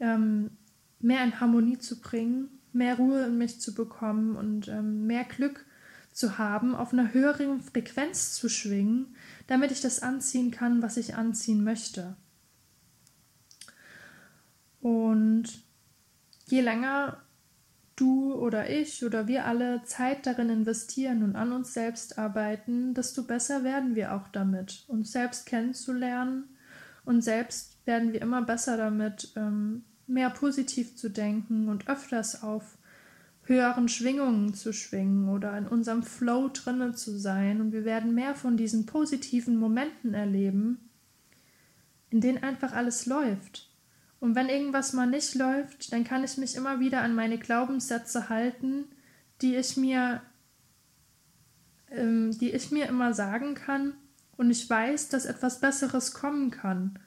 [0.00, 0.50] ähm,
[1.00, 5.64] mehr in Harmonie zu bringen, mehr Ruhe in mich zu bekommen und ähm, mehr Glück
[6.12, 9.14] zu haben, auf einer höheren Frequenz zu schwingen,
[9.46, 12.16] damit ich das anziehen kann, was ich anziehen möchte.
[14.80, 15.44] Und
[16.46, 17.18] je länger
[17.96, 23.22] du oder ich oder wir alle Zeit darin investieren und an uns selbst arbeiten, desto
[23.22, 26.44] besser werden wir auch damit, uns selbst kennenzulernen
[27.04, 32.76] und selbst werden wir immer besser damit, ähm, mehr positiv zu denken und öfters auf
[33.46, 38.34] höheren Schwingungen zu schwingen oder in unserem Flow drinne zu sein und wir werden mehr
[38.34, 40.90] von diesen positiven Momenten erleben,
[42.10, 43.70] in denen einfach alles läuft.
[44.20, 48.30] Und wenn irgendwas mal nicht läuft, dann kann ich mich immer wieder an meine Glaubenssätze
[48.30, 48.84] halten,
[49.42, 50.22] die ich mir,
[51.90, 53.92] ähm, die ich mir immer sagen kann
[54.38, 56.98] und ich weiß, dass etwas Besseres kommen kann.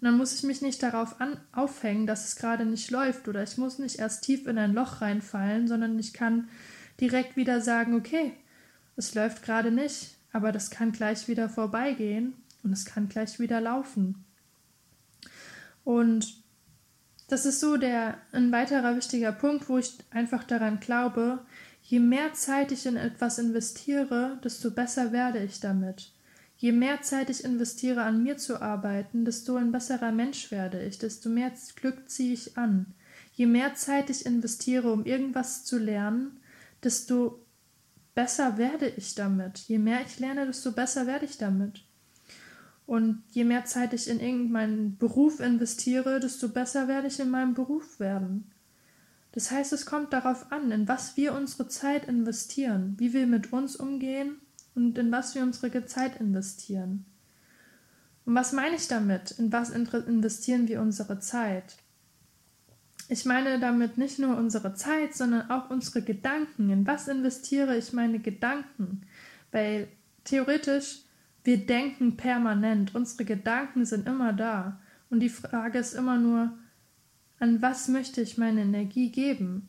[0.00, 3.42] Und dann muss ich mich nicht darauf an, aufhängen, dass es gerade nicht läuft oder
[3.42, 6.48] ich muss nicht erst tief in ein Loch reinfallen, sondern ich kann
[7.00, 8.32] direkt wieder sagen, okay,
[8.96, 12.32] es läuft gerade nicht, aber das kann gleich wieder vorbeigehen
[12.62, 14.24] und es kann gleich wieder laufen.
[15.84, 16.34] Und
[17.28, 21.40] das ist so der ein weiterer wichtiger Punkt, wo ich einfach daran glaube,
[21.82, 26.12] je mehr Zeit ich in etwas investiere, desto besser werde ich damit.
[26.60, 30.98] Je mehr Zeit ich investiere, an mir zu arbeiten, desto ein besserer Mensch werde ich,
[30.98, 32.92] desto mehr Glück ziehe ich an.
[33.32, 36.38] Je mehr Zeit ich investiere, um irgendwas zu lernen,
[36.84, 37.46] desto
[38.14, 39.56] besser werde ich damit.
[39.60, 41.82] Je mehr ich lerne, desto besser werde ich damit.
[42.84, 47.54] Und je mehr Zeit ich in irgendeinen Beruf investiere, desto besser werde ich in meinem
[47.54, 48.50] Beruf werden.
[49.32, 53.50] Das heißt, es kommt darauf an, in was wir unsere Zeit investieren, wie wir mit
[53.50, 54.42] uns umgehen
[54.74, 57.04] und in was wir unsere Zeit investieren.
[58.24, 59.32] Und was meine ich damit?
[59.32, 61.76] In was investieren wir unsere Zeit?
[63.08, 66.70] Ich meine damit nicht nur unsere Zeit, sondern auch unsere Gedanken.
[66.70, 69.02] In was investiere ich meine Gedanken?
[69.50, 69.88] Weil
[70.22, 71.00] theoretisch,
[71.42, 74.80] wir denken permanent, unsere Gedanken sind immer da.
[75.08, 76.52] Und die Frage ist immer nur,
[77.40, 79.68] an was möchte ich meine Energie geben?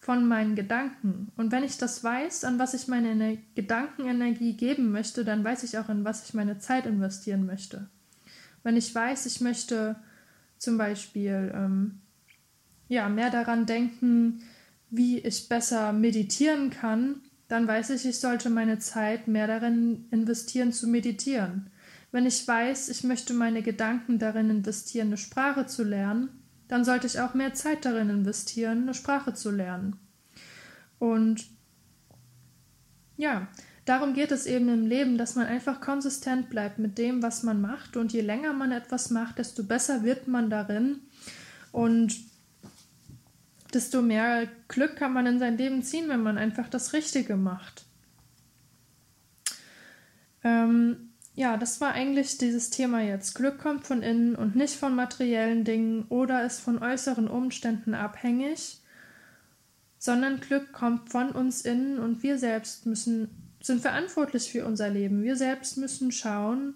[0.00, 1.30] Von meinen Gedanken.
[1.36, 5.62] Und wenn ich das weiß, an was ich meine Ener Gedankenenergie geben möchte, dann weiß
[5.62, 7.88] ich auch, in was ich meine Zeit investieren möchte.
[8.62, 9.96] Wenn ich weiß, ich möchte
[10.56, 12.00] zum Beispiel ähm,
[12.88, 14.42] ja, mehr daran denken,
[14.88, 20.72] wie ich besser meditieren kann, dann weiß ich, ich sollte meine Zeit mehr darin investieren
[20.72, 21.70] zu meditieren.
[22.10, 26.39] Wenn ich weiß, ich möchte meine Gedanken darin investieren, eine Sprache zu lernen,
[26.70, 29.96] dann sollte ich auch mehr Zeit darin investieren, eine Sprache zu lernen.
[31.00, 31.44] Und
[33.16, 33.48] ja,
[33.86, 37.60] darum geht es eben im Leben, dass man einfach konsistent bleibt mit dem, was man
[37.60, 37.96] macht.
[37.96, 41.00] Und je länger man etwas macht, desto besser wird man darin.
[41.72, 42.16] Und
[43.74, 47.84] desto mehr Glück kann man in sein Leben ziehen, wenn man einfach das Richtige macht.
[50.44, 53.34] Ähm, ja, das war eigentlich dieses Thema jetzt.
[53.34, 58.80] Glück kommt von innen und nicht von materiellen Dingen oder ist von äußeren Umständen abhängig,
[59.98, 63.28] sondern Glück kommt von uns innen und wir selbst müssen
[63.62, 65.22] sind verantwortlich für unser Leben.
[65.22, 66.74] Wir selbst müssen schauen,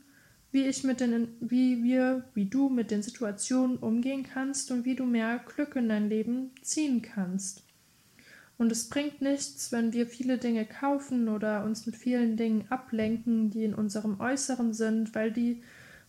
[0.53, 4.95] wie ich mit den, wie wir, wie du mit den Situationen umgehen kannst und wie
[4.95, 7.64] du mehr Glück in dein Leben ziehen kannst.
[8.57, 13.51] Und es bringt nichts, wenn wir viele Dinge kaufen oder uns mit vielen Dingen ablenken,
[13.51, 15.63] die in unserem Äußeren sind, weil die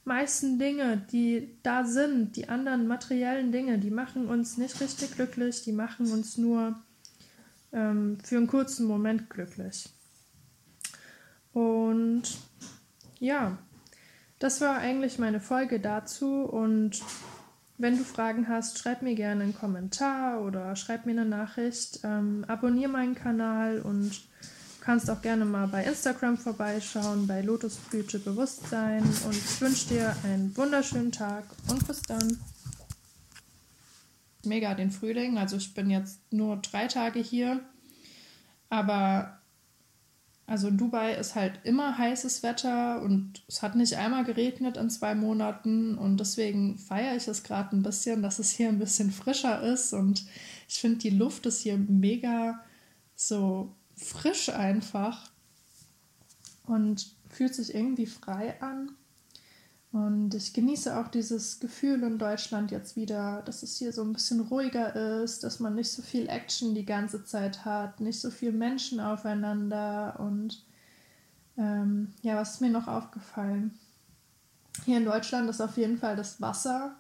[0.03, 5.63] meisten Dinge, die da sind, die anderen materiellen Dinge, die machen uns nicht richtig glücklich,
[5.63, 6.79] die machen uns nur
[7.73, 9.89] ähm, für einen kurzen Moment glücklich.
[11.53, 12.23] Und
[13.19, 13.57] ja,
[14.37, 17.01] das war eigentlich meine Folge dazu und
[17.77, 21.99] wenn du Fragen hast, schreib mir gerne einen Kommentar oder schreib mir eine Nachricht.
[22.03, 24.11] Ähm, abonniere meinen Kanal und
[24.79, 29.03] kannst auch gerne mal bei Instagram vorbeischauen, bei Lotusblüte Bewusstsein.
[29.03, 32.39] Und ich wünsche dir einen wunderschönen Tag und bis dann.
[34.45, 35.37] Mega den Frühling.
[35.37, 37.59] Also ich bin jetzt nur drei Tage hier,
[38.69, 39.34] aber
[40.47, 45.15] also Dubai ist halt immer heißes Wetter und es hat nicht einmal geregnet in zwei
[45.15, 49.63] Monaten und deswegen feiere ich es gerade ein bisschen, dass es hier ein bisschen frischer
[49.63, 50.23] ist und
[50.67, 52.59] ich finde die Luft ist hier mega
[53.15, 55.31] so frisch einfach
[56.63, 58.91] und fühlt sich irgendwie frei an.
[59.95, 64.11] Und ich genieße auch dieses Gefühl in Deutschland jetzt wieder, dass es hier so ein
[64.11, 68.29] bisschen ruhiger ist, dass man nicht so viel Action die ganze Zeit hat, nicht so
[68.29, 70.19] viel Menschen aufeinander.
[70.19, 70.65] Und
[71.57, 73.79] ähm, ja, was ist mir noch aufgefallen?
[74.83, 76.97] Hier in Deutschland ist auf jeden Fall das Wasser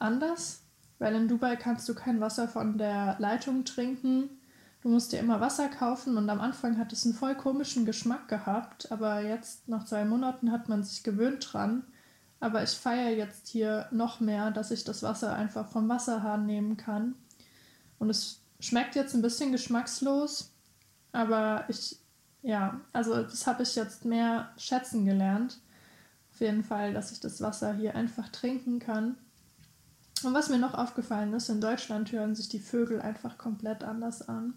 [0.00, 0.62] anders,
[0.98, 4.30] weil in Dubai kannst du kein Wasser von der Leitung trinken.
[4.82, 8.26] Du musst dir immer Wasser kaufen und am Anfang hat es einen voll komischen Geschmack
[8.26, 11.84] gehabt, aber jetzt nach zwei Monaten hat man sich gewöhnt dran
[12.40, 16.76] aber ich feiere jetzt hier noch mehr, dass ich das Wasser einfach vom Wasserhahn nehmen
[16.78, 17.14] kann.
[17.98, 20.50] Und es schmeckt jetzt ein bisschen geschmackslos,
[21.12, 21.98] aber ich,
[22.42, 25.58] ja, also das habe ich jetzt mehr schätzen gelernt.
[26.32, 29.16] Auf jeden Fall, dass ich das Wasser hier einfach trinken kann.
[30.22, 34.26] Und was mir noch aufgefallen ist, in Deutschland hören sich die Vögel einfach komplett anders
[34.28, 34.54] an.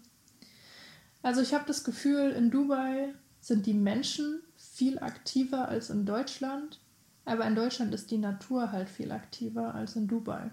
[1.22, 6.80] Also ich habe das Gefühl, in Dubai sind die Menschen viel aktiver als in Deutschland.
[7.24, 10.50] Aber in Deutschland ist die Natur halt viel aktiver als in Dubai.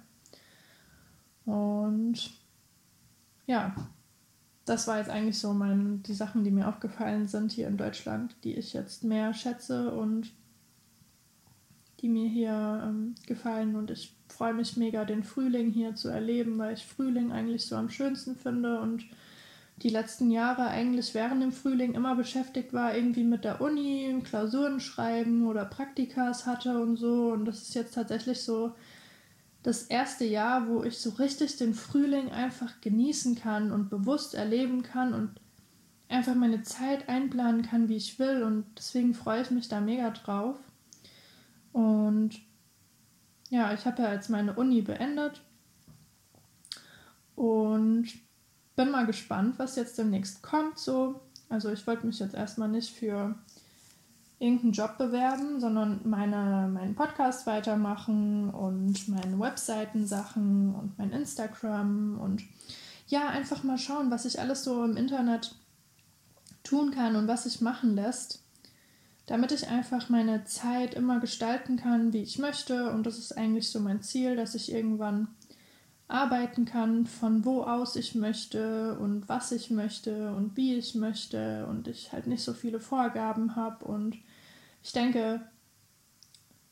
[1.45, 2.31] Und
[3.45, 3.75] ja,
[4.65, 8.35] das war jetzt eigentlich so mein, die Sachen, die mir aufgefallen sind hier in Deutschland,
[8.43, 10.31] die ich jetzt mehr schätze und
[11.99, 13.75] die mir hier ähm, gefallen.
[13.75, 17.75] Und ich freue mich mega, den Frühling hier zu erleben, weil ich Frühling eigentlich so
[17.75, 19.03] am schönsten finde und
[19.81, 24.79] die letzten Jahre eigentlich während dem Frühling immer beschäftigt war, irgendwie mit der Uni, Klausuren
[24.79, 27.31] schreiben oder Praktikas hatte und so.
[27.31, 28.73] Und das ist jetzt tatsächlich so
[29.63, 34.83] das erste Jahr, wo ich so richtig den Frühling einfach genießen kann und bewusst erleben
[34.83, 35.39] kann und
[36.09, 38.43] einfach meine Zeit einplanen kann, wie ich will.
[38.43, 40.57] Und deswegen freue ich mich da mega drauf.
[41.73, 42.39] Und
[43.49, 45.41] ja, ich habe ja jetzt meine Uni beendet.
[47.35, 48.07] Und
[48.75, 50.79] bin mal gespannt, was jetzt demnächst kommt.
[50.79, 51.19] So.
[51.49, 53.35] Also ich wollte mich jetzt erstmal nicht für
[54.39, 62.41] irgendeinen Job bewerben, sondern meine, meinen Podcast weitermachen und meine Webseiten-Sachen und mein Instagram und
[63.07, 65.53] ja, einfach mal schauen, was ich alles so im Internet
[66.63, 68.41] tun kann und was sich machen lässt,
[69.27, 72.91] damit ich einfach meine Zeit immer gestalten kann, wie ich möchte.
[72.91, 75.27] Und das ist eigentlich so mein Ziel, dass ich irgendwann
[76.11, 81.65] arbeiten kann, von wo aus ich möchte und was ich möchte und wie ich möchte
[81.67, 84.17] und ich halt nicht so viele Vorgaben habe und
[84.83, 85.41] ich denke,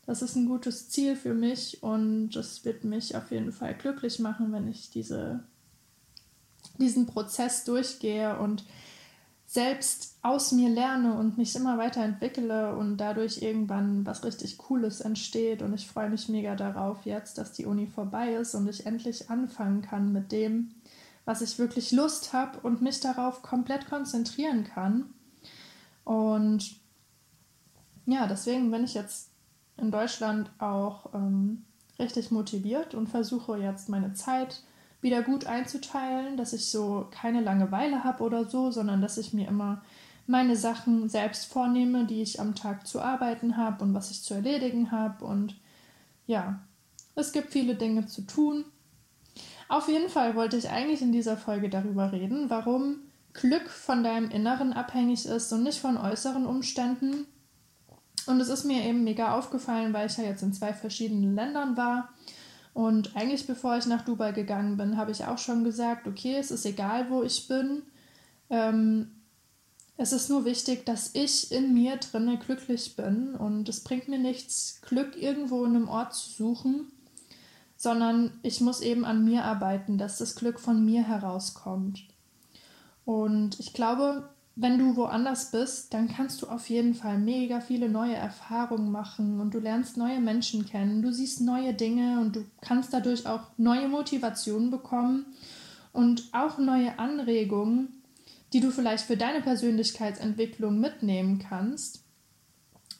[0.06, 4.20] das ist ein gutes Ziel für mich und es wird mich auf jeden Fall glücklich
[4.20, 5.44] machen, wenn ich diese,
[6.80, 8.66] diesen Prozess durchgehe und
[9.50, 15.64] selbst aus mir lerne und mich immer weiterentwickle und dadurch irgendwann was richtig Cooles entsteht.
[15.64, 19.32] Und ich freue mich mega darauf jetzt, dass die Uni vorbei ist und ich endlich
[19.32, 20.76] anfangen kann mit dem,
[21.26, 25.10] was ich wirklich Lust habe und mich darauf komplett konzentrieren kann.
[26.04, 26.76] Und
[28.06, 29.32] ja, deswegen bin ich jetzt
[29.78, 31.66] in Deutschland auch ähm,
[31.98, 34.62] richtig motiviert und versuche jetzt meine Zeit
[35.02, 39.48] wieder gut einzuteilen, dass ich so keine Langeweile habe oder so, sondern dass ich mir
[39.48, 39.82] immer
[40.28, 44.34] meine Sachen selbst vornehme, die ich am Tag zu arbeiten habe und was ich zu
[44.34, 45.26] erledigen habe.
[45.26, 45.56] Und
[46.28, 46.60] ja,
[47.16, 48.66] es gibt viele Dinge zu tun.
[49.70, 52.98] Auf jeden Fall wollte ich eigentlich in dieser Folge darüber reden, warum
[53.34, 57.26] Glück von deinem Inneren abhängig ist und nicht von äußeren Umständen.
[58.28, 61.78] Und es ist mir eben mega aufgefallen, weil ich ja jetzt in zwei verschiedenen Ländern
[61.78, 62.10] war
[62.74, 66.52] und eigentlich bevor ich nach Dubai gegangen bin, habe ich auch schon gesagt, okay, es
[66.52, 67.84] ist egal, wo ich bin.
[68.50, 69.12] Ähm,
[70.02, 74.18] Es ist nur wichtig, dass ich in mir drinne glücklich bin und es bringt mir
[74.18, 76.90] nichts, Glück irgendwo in einem Ort zu suchen,
[77.76, 82.00] sondern ich muss eben an mir arbeiten, dass das Glück von mir herauskommt.
[83.04, 84.30] Und ich glaube,
[84.62, 89.40] wenn du woanders bist, dann kannst du auf jeden Fall mega viele neue Erfahrungen machen
[89.40, 93.44] und du lernst neue Menschen kennen, du siehst neue Dinge und du kannst dadurch auch
[93.56, 95.28] neue Motivationen bekommen
[95.94, 98.02] und auch neue Anregungen,
[98.52, 102.04] die du vielleicht für deine Persönlichkeitsentwicklung mitnehmen kannst.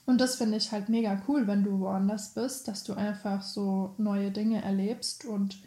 [0.06, 3.94] Und das finde ich halt mega cool, wenn du woanders bist, dass du einfach so
[3.98, 5.58] neue Dinge erlebst und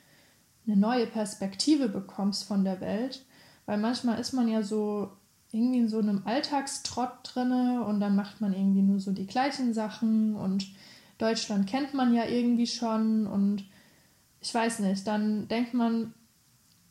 [0.65, 3.23] eine neue Perspektive bekommst von der Welt.
[3.67, 5.11] Weil manchmal ist man ja so
[5.53, 9.73] irgendwie in so einem Alltagstrott drinne und dann macht man irgendwie nur so die gleichen
[9.73, 10.65] Sachen und
[11.19, 13.63] Deutschland kennt man ja irgendwie schon und
[14.41, 16.13] ich weiß nicht, dann denkt man,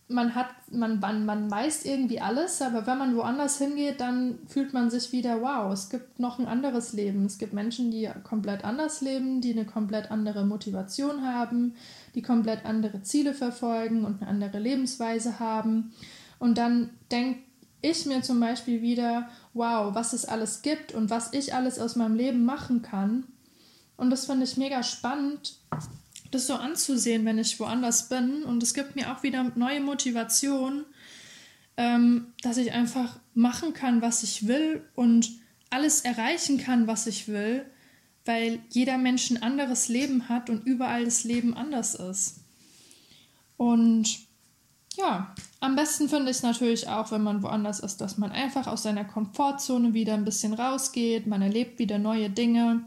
[0.08, 4.72] man hat, man, man, man weiß irgendwie alles, aber wenn man woanders hingeht, dann fühlt
[4.72, 7.24] man sich wieder, wow, es gibt noch ein anderes Leben.
[7.24, 11.74] Es gibt Menschen, die komplett anders leben, die eine komplett andere Motivation haben,
[12.14, 15.92] die komplett andere Ziele verfolgen und eine andere Lebensweise haben.
[16.38, 17.40] Und dann denkt
[17.82, 21.96] ich mir zum Beispiel wieder, wow, was es alles gibt und was ich alles aus
[21.96, 23.24] meinem Leben machen kann.
[23.96, 25.56] Und das fand ich mega spannend,
[26.30, 28.44] das so anzusehen, wenn ich woanders bin.
[28.44, 30.84] Und es gibt mir auch wieder neue Motivation,
[31.76, 35.30] ähm, dass ich einfach machen kann, was ich will und
[35.70, 37.64] alles erreichen kann, was ich will,
[38.24, 42.40] weil jeder Mensch ein anderes Leben hat und überall das Leben anders ist.
[43.56, 44.18] Und
[44.96, 48.66] ja, am besten finde ich es natürlich auch, wenn man woanders ist, dass man einfach
[48.66, 52.84] aus seiner Komfortzone wieder ein bisschen rausgeht, man erlebt wieder neue Dinge.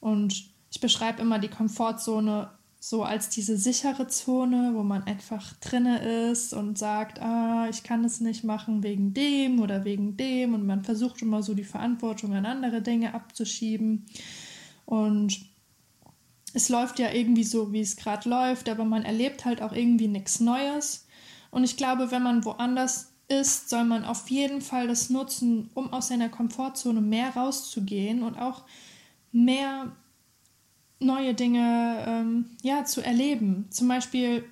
[0.00, 6.30] Und ich beschreibe immer die Komfortzone so als diese sichere Zone, wo man einfach drinne
[6.30, 10.54] ist und sagt, ah, ich kann es nicht machen wegen dem oder wegen dem.
[10.54, 14.06] Und man versucht immer so die Verantwortung an andere Dinge abzuschieben.
[14.86, 15.40] Und
[16.54, 20.08] es läuft ja irgendwie so, wie es gerade läuft, aber man erlebt halt auch irgendwie
[20.08, 21.07] nichts Neues
[21.50, 25.92] und ich glaube, wenn man woanders ist, soll man auf jeden Fall das nutzen, um
[25.92, 28.62] aus seiner Komfortzone mehr rauszugehen und auch
[29.32, 29.92] mehr
[30.98, 33.66] neue Dinge ähm, ja, zu erleben.
[33.70, 34.44] Zum Beispiel,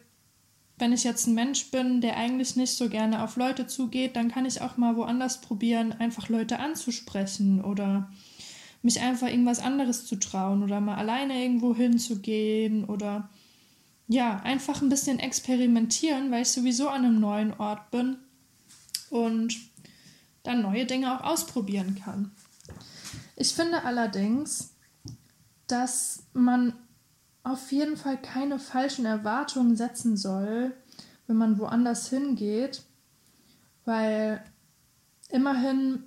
[0.79, 4.31] wenn ich jetzt ein Mensch bin, der eigentlich nicht so gerne auf Leute zugeht, dann
[4.31, 8.11] kann ich auch mal woanders probieren, einfach Leute anzusprechen oder
[8.83, 13.31] mich einfach irgendwas anderes zu trauen oder mal alleine irgendwo hinzugehen oder
[14.09, 18.19] ja, einfach ein bisschen experimentieren, weil ich sowieso an einem neuen Ort bin
[19.11, 19.57] und
[20.45, 22.31] dann neue Dinge auch ausprobieren kann.
[23.35, 24.75] Ich finde allerdings,
[25.67, 26.73] dass man
[27.43, 30.73] auf jeden Fall keine falschen Erwartungen setzen soll,
[31.27, 32.83] wenn man woanders hingeht,
[33.85, 34.43] weil
[35.31, 36.05] immerhin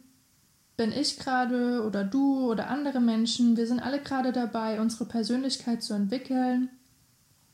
[0.78, 5.84] bin ich gerade oder du oder andere Menschen, wir sind alle gerade dabei, unsere Persönlichkeit
[5.84, 6.70] zu entwickeln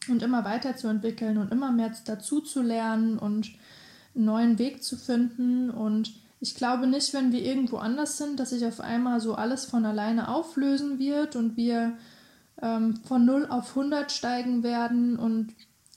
[0.09, 3.51] und immer weiterzuentwickeln und immer mehr dazu zu lernen und
[4.15, 5.69] einen neuen Weg zu finden.
[5.69, 9.65] Und ich glaube nicht, wenn wir irgendwo anders sind, dass sich auf einmal so alles
[9.65, 11.93] von alleine auflösen wird und wir
[12.61, 15.53] ähm, von 0 auf 100 steigen werden und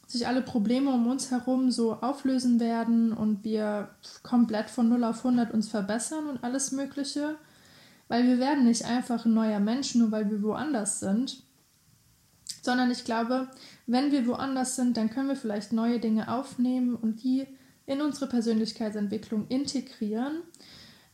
[0.07, 3.91] sich alle Probleme um uns herum so auflösen werden und wir
[4.23, 7.37] komplett von 0 auf 100 uns verbessern und alles Mögliche.
[8.09, 11.43] Weil wir werden nicht einfach ein neuer Mensch, nur weil wir woanders sind,
[12.63, 13.49] sondern ich glaube,
[13.87, 17.47] wenn wir woanders sind, dann können wir vielleicht neue Dinge aufnehmen und die
[17.87, 20.43] in unsere Persönlichkeitsentwicklung integrieren.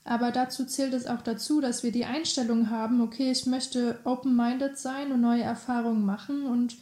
[0.04, 4.76] Aber dazu zählt es auch dazu, dass wir die Einstellung haben, okay, ich möchte open-minded
[4.76, 6.76] sein und neue Erfahrungen machen und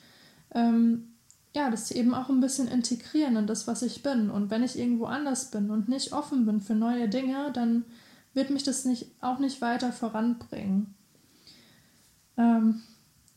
[0.55, 1.13] ähm,
[1.55, 4.31] ja, das eben auch ein bisschen integrieren in das, was ich bin.
[4.31, 7.85] Und wenn ich irgendwo anders bin und nicht offen bin für neue Dinge, dann
[8.35, 10.95] wird mich das nicht, auch nicht weiter voranbringen.
[12.39, 12.81] Ähm,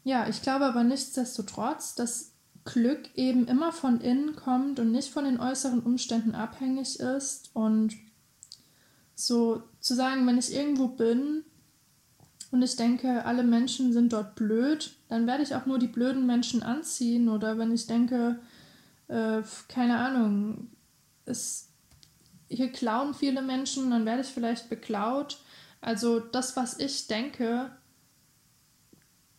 [0.05, 2.31] ja, ich glaube aber nichtsdestotrotz, dass
[2.63, 7.49] Glück eben immer von innen kommt und nicht von den äußeren Umständen abhängig ist.
[7.53, 7.95] Und
[9.15, 11.43] so zu sagen, wenn ich irgendwo bin
[12.51, 16.27] und ich denke, alle Menschen sind dort blöd, dann werde ich auch nur die blöden
[16.27, 17.27] Menschen anziehen.
[17.27, 18.39] Oder wenn ich denke,
[19.07, 20.67] äh, keine Ahnung,
[21.25, 21.69] es,
[22.47, 25.39] hier klauen viele Menschen, dann werde ich vielleicht beklaut.
[25.81, 27.71] Also das, was ich denke,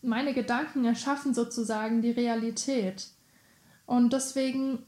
[0.07, 3.09] meine Gedanken erschaffen sozusagen die Realität.
[3.87, 4.85] Und deswegen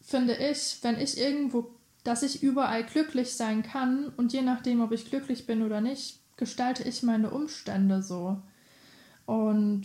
[0.00, 1.70] finde ich, wenn ich irgendwo,
[2.04, 6.20] dass ich überall glücklich sein kann und je nachdem, ob ich glücklich bin oder nicht,
[6.36, 8.42] gestalte ich meine Umstände so.
[9.26, 9.84] Und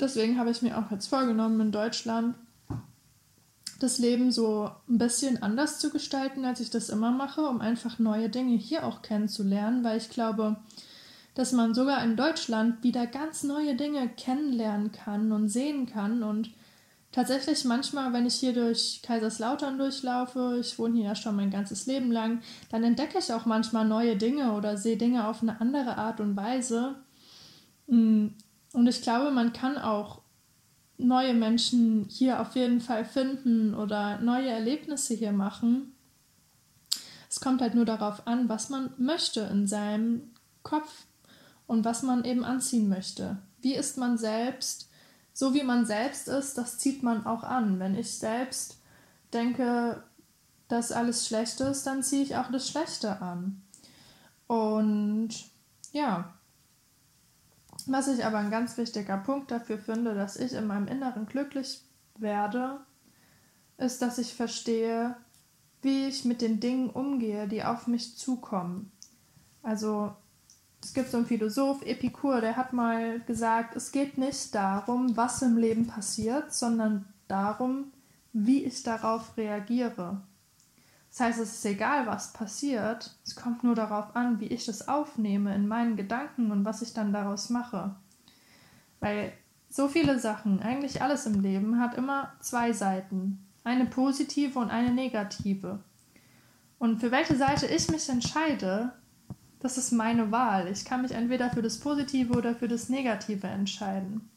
[0.00, 2.34] deswegen habe ich mir auch jetzt vorgenommen, in Deutschland
[3.80, 7.98] das Leben so ein bisschen anders zu gestalten, als ich das immer mache, um einfach
[7.98, 10.56] neue Dinge hier auch kennenzulernen, weil ich glaube,
[11.34, 16.50] dass man sogar in Deutschland wieder ganz neue Dinge kennenlernen kann und sehen kann und
[17.10, 21.86] tatsächlich manchmal, wenn ich hier durch Kaiserslautern durchlaufe, ich wohne hier ja schon mein ganzes
[21.86, 25.96] Leben lang, dann entdecke ich auch manchmal neue Dinge oder sehe Dinge auf eine andere
[25.96, 26.96] Art und Weise.
[27.86, 28.28] Mm,
[28.72, 30.22] und ich glaube, man kann auch
[30.98, 35.92] neue Menschen hier auf jeden Fall finden oder neue Erlebnisse hier machen.
[37.28, 40.32] Es kommt halt nur darauf an, was man möchte in seinem
[40.62, 41.06] Kopf
[41.66, 43.38] und was man eben anziehen möchte.
[43.60, 44.90] Wie ist man selbst?
[45.32, 47.80] So wie man selbst ist, das zieht man auch an.
[47.80, 48.78] Wenn ich selbst
[49.32, 50.02] denke,
[50.68, 53.62] dass alles schlecht ist, dann ziehe ich auch das Schlechte an.
[54.46, 55.30] Und
[55.92, 56.34] ja,
[57.86, 61.82] was ich aber ein ganz wichtiger Punkt dafür finde, dass ich in meinem Inneren glücklich
[62.18, 62.80] werde,
[63.76, 65.16] ist, dass ich verstehe,
[65.82, 68.90] wie ich mit den Dingen umgehe, die auf mich zukommen.
[69.62, 70.14] Also
[70.84, 75.40] es gibt so einen Philosoph, Epikur, der hat mal gesagt, es geht nicht darum, was
[75.40, 77.86] im Leben passiert, sondern darum,
[78.34, 80.20] wie ich darauf reagiere.
[81.08, 84.86] Das heißt, es ist egal, was passiert, es kommt nur darauf an, wie ich das
[84.86, 87.94] aufnehme in meinen Gedanken und was ich dann daraus mache.
[89.00, 89.32] Weil
[89.70, 93.46] so viele Sachen, eigentlich alles im Leben, hat immer zwei Seiten.
[93.64, 95.78] Eine positive und eine negative.
[96.78, 98.92] Und für welche Seite ich mich entscheide,
[99.64, 100.68] das ist meine Wahl.
[100.68, 104.28] Ich kann mich entweder für das Positive oder für das Negative entscheiden.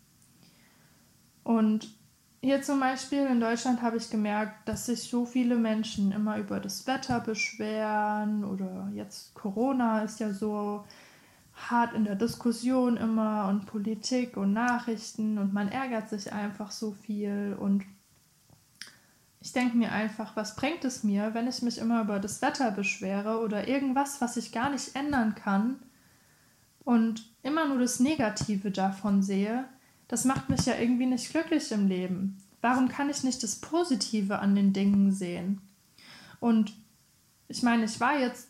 [1.43, 1.93] Und
[2.41, 6.61] hier zum Beispiel in Deutschland habe ich gemerkt, dass sich so viele Menschen immer über
[6.61, 10.86] das Wetter beschweren oder jetzt Corona ist ja so
[11.55, 16.93] hart in der Diskussion immer und Politik und Nachrichten und man ärgert sich einfach so
[16.93, 17.84] viel und
[19.48, 22.70] ich denke mir einfach, was bringt es mir, wenn ich mich immer über das Wetter
[22.70, 25.80] beschwere oder irgendwas, was ich gar nicht ändern kann
[26.84, 29.64] und immer nur das Negative davon sehe,
[30.10, 32.43] das macht mich ja irgendwie nicht glücklich im Leben.
[32.60, 35.62] Warum kann ich nicht das Positive an den Dingen sehen?
[36.41, 36.74] Und
[37.48, 38.50] ich meine, ich war jetzt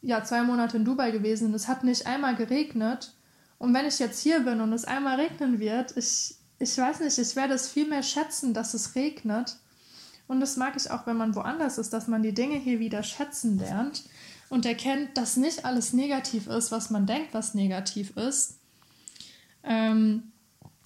[0.00, 3.14] ja zwei Monate in Dubai gewesen und es hat nicht einmal geregnet.
[3.58, 7.18] Und wenn ich jetzt hier bin und es einmal regnen wird, ich, ich weiß nicht,
[7.18, 9.58] ich werde es viel mehr schätzen, dass es regnet.
[10.26, 13.02] Und das mag ich auch, wenn man woanders ist, dass man die Dinge hier wieder
[13.02, 14.04] schätzen lernt
[14.48, 18.58] und erkennt, dass nicht alles negativ ist, was man denkt, was negativ ist.
[19.64, 20.32] Ähm,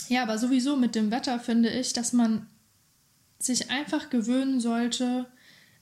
[0.08, 2.46] ja, aber sowieso mit dem Wetter finde ich, dass man
[3.38, 5.26] sich einfach gewöhnen sollte,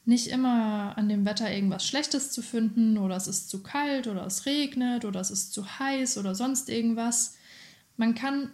[0.07, 4.27] nicht immer an dem Wetter irgendwas Schlechtes zu finden oder es ist zu kalt oder
[4.27, 7.37] es regnet oder es ist zu heiß oder sonst irgendwas.
[7.97, 8.51] Man kann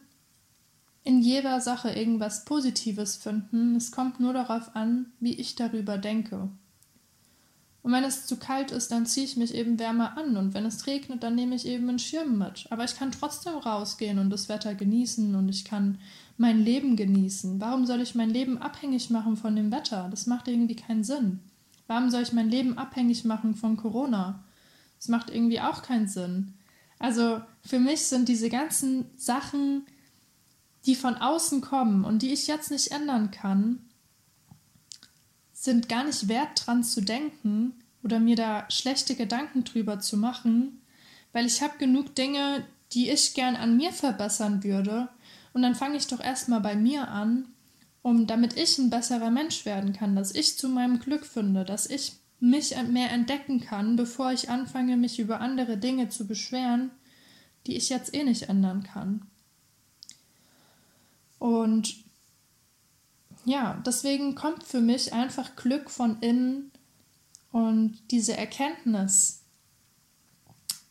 [1.02, 3.74] in jeder Sache irgendwas Positives finden.
[3.76, 6.50] Es kommt nur darauf an, wie ich darüber denke.
[7.82, 10.36] Und wenn es zu kalt ist, dann ziehe ich mich eben wärmer an.
[10.36, 12.66] Und wenn es regnet, dann nehme ich eben einen Schirm mit.
[12.70, 15.98] Aber ich kann trotzdem rausgehen und das Wetter genießen und ich kann
[16.36, 17.60] mein Leben genießen.
[17.60, 20.08] Warum soll ich mein Leben abhängig machen von dem Wetter?
[20.10, 21.40] Das macht irgendwie keinen Sinn.
[21.86, 24.44] Warum soll ich mein Leben abhängig machen von Corona?
[24.98, 26.54] Das macht irgendwie auch keinen Sinn.
[26.98, 29.86] Also für mich sind diese ganzen Sachen,
[30.86, 33.80] die von außen kommen und die ich jetzt nicht ändern kann,
[35.52, 40.80] sind gar nicht wert dran zu denken oder mir da schlechte Gedanken drüber zu machen,
[41.32, 45.08] weil ich habe genug Dinge, die ich gern an mir verbessern würde
[45.52, 47.48] und dann fange ich doch erstmal bei mir an,
[48.02, 51.86] um damit ich ein besserer Mensch werden kann, dass ich zu meinem Glück finde, dass
[51.86, 56.90] ich mich mehr entdecken kann, bevor ich anfange, mich über andere Dinge zu beschweren,
[57.66, 59.29] die ich jetzt eh nicht ändern kann.
[61.40, 61.96] Und
[63.44, 66.70] ja, deswegen kommt für mich einfach Glück von innen
[67.50, 69.40] und diese Erkenntnis,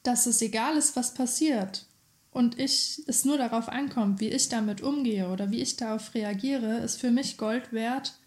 [0.04, 1.86] dass es egal ist, was passiert
[2.32, 6.80] und ich es nur darauf ankommt, wie ich damit umgehe oder wie ich darauf reagiere,
[6.80, 8.18] ist für mich Gold wert,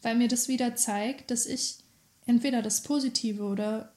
[0.00, 1.76] weil mir das wieder zeigt, dass ich
[2.24, 3.92] entweder das Positive oder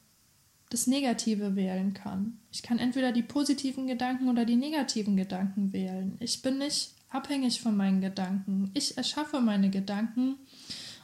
[0.70, 2.40] das Negative wählen kann.
[2.52, 6.18] Ich kann entweder die positiven Gedanken oder die negativen Gedanken wählen.
[6.20, 8.72] Ich bin nicht abhängig von meinen Gedanken.
[8.74, 10.38] Ich erschaffe meine Gedanken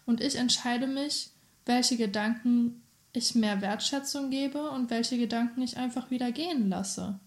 [0.05, 1.29] und ich entscheide mich,
[1.65, 2.81] welche Gedanken
[3.13, 7.19] ich mehr Wertschätzung gebe und welche Gedanken ich einfach wieder gehen lasse.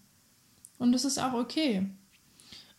[0.77, 1.87] Und das ist auch okay.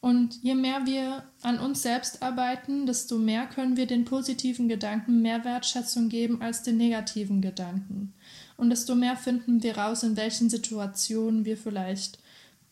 [0.01, 5.23] Und je mehr wir an uns selbst arbeiten, desto mehr können wir den positiven Gedanken
[5.23, 8.13] mehr Wertschätzung geben als den negativen Gedanken.
[8.57, 12.19] Und desto mehr finden wir raus, in welchen Situationen wir vielleicht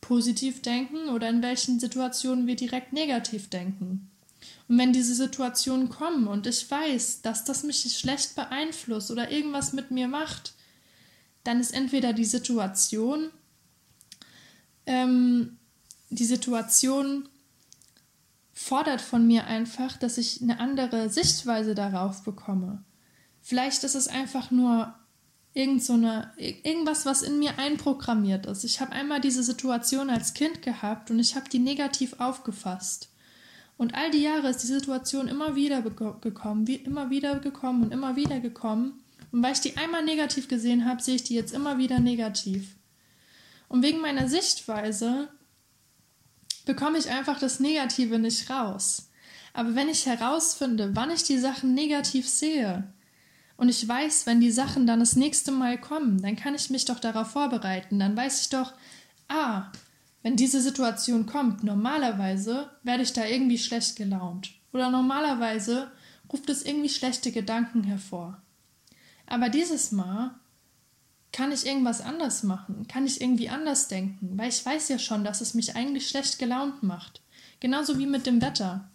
[0.01, 4.11] positiv denken oder in welchen Situationen wir direkt negativ denken.
[4.69, 9.73] Und wenn diese Situationen kommen und ich weiß, dass das mich schlecht beeinflusst oder irgendwas
[9.73, 10.55] mit mir macht,
[11.45, 13.31] dann ist entweder die Situation,
[14.87, 15.59] ähm,
[16.11, 17.29] die Situation
[18.53, 22.85] fordert von mir einfach, dass ich eine andere Sichtweise darauf bekomme.
[23.41, 24.95] Vielleicht ist es einfach nur
[25.55, 28.65] irgend so eine, irgendwas, was in mir einprogrammiert ist.
[28.65, 33.09] Ich habe einmal diese Situation als Kind gehabt und ich habe die negativ aufgefasst.
[33.77, 37.93] Und all die Jahre ist die Situation immer wieder gekommen, wie immer wieder gekommen und
[37.93, 39.03] immer wieder gekommen.
[39.33, 42.77] Und weil ich die einmal negativ gesehen habe, sehe ich die jetzt immer wieder negativ.
[43.69, 45.29] Und wegen meiner Sichtweise
[46.67, 49.09] bekomme ich einfach das Negative nicht raus.
[49.55, 52.93] Aber wenn ich herausfinde, wann ich die Sachen negativ sehe,
[53.61, 56.87] und ich weiß, wenn die Sachen dann das nächste Mal kommen, dann kann ich mich
[56.87, 57.99] doch darauf vorbereiten.
[57.99, 58.73] Dann weiß ich doch,
[59.29, 59.71] ah,
[60.23, 64.53] wenn diese Situation kommt, normalerweise werde ich da irgendwie schlecht gelaunt.
[64.73, 65.91] Oder normalerweise
[66.33, 68.41] ruft es irgendwie schlechte Gedanken hervor.
[69.27, 70.37] Aber dieses Mal
[71.31, 75.23] kann ich irgendwas anders machen, kann ich irgendwie anders denken, weil ich weiß ja schon,
[75.23, 77.21] dass es mich eigentlich schlecht gelaunt macht.
[77.61, 78.89] Genauso wie mit dem Wetter.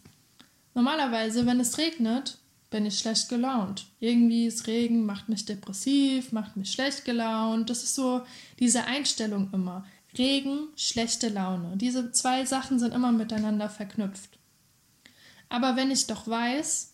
[0.74, 2.39] Normalerweise, wenn es regnet,
[2.70, 3.88] bin ich schlecht gelaunt.
[3.99, 7.70] Irgendwie ist Regen, macht mich depressiv, macht mich schlecht gelaunt.
[7.70, 8.22] Das ist so
[8.59, 9.86] diese Einstellung immer.
[10.18, 11.78] Regen, schlechte Laune.
[11.78, 14.39] Diese zwei Sachen sind immer miteinander verknüpft.
[15.49, 16.93] Aber wenn ich doch weiß,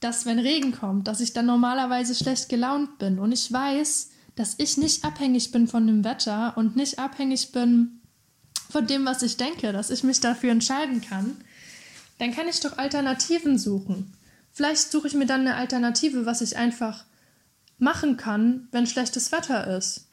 [0.00, 4.54] dass wenn Regen kommt, dass ich dann normalerweise schlecht gelaunt bin und ich weiß, dass
[4.58, 8.00] ich nicht abhängig bin von dem Wetter und nicht abhängig bin
[8.70, 11.36] von dem, was ich denke, dass ich mich dafür entscheiden kann,
[12.18, 14.12] dann kann ich doch Alternativen suchen.
[14.52, 17.04] Vielleicht suche ich mir dann eine Alternative, was ich einfach
[17.78, 20.08] machen kann, wenn schlechtes Wetter ist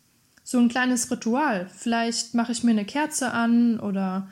[0.50, 1.70] so ein kleines Ritual.
[1.72, 4.28] Vielleicht mache ich mir eine Kerze an oder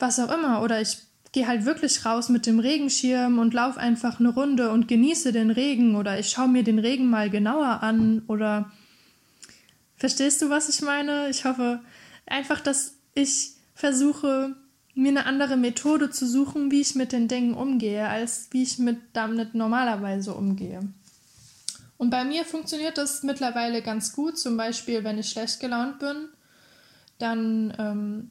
[0.00, 0.62] was auch immer.
[0.62, 0.98] Oder ich
[1.30, 5.52] gehe halt wirklich raus mit dem Regenschirm und laufe einfach eine Runde und genieße den
[5.52, 5.94] Regen.
[5.94, 8.22] Oder ich schaue mir den Regen mal genauer an.
[8.26, 8.72] Oder
[9.96, 11.30] verstehst du, was ich meine?
[11.30, 11.78] Ich hoffe
[12.26, 14.56] einfach, dass ich versuche,
[14.94, 18.78] mir eine andere Methode zu suchen, wie ich mit den Dingen umgehe, als wie ich
[18.78, 20.80] mit damit normalerweise umgehe.
[21.96, 24.38] Und bei mir funktioniert das mittlerweile ganz gut.
[24.38, 26.28] Zum Beispiel, wenn ich schlecht gelaunt bin,
[27.18, 28.30] dann ähm,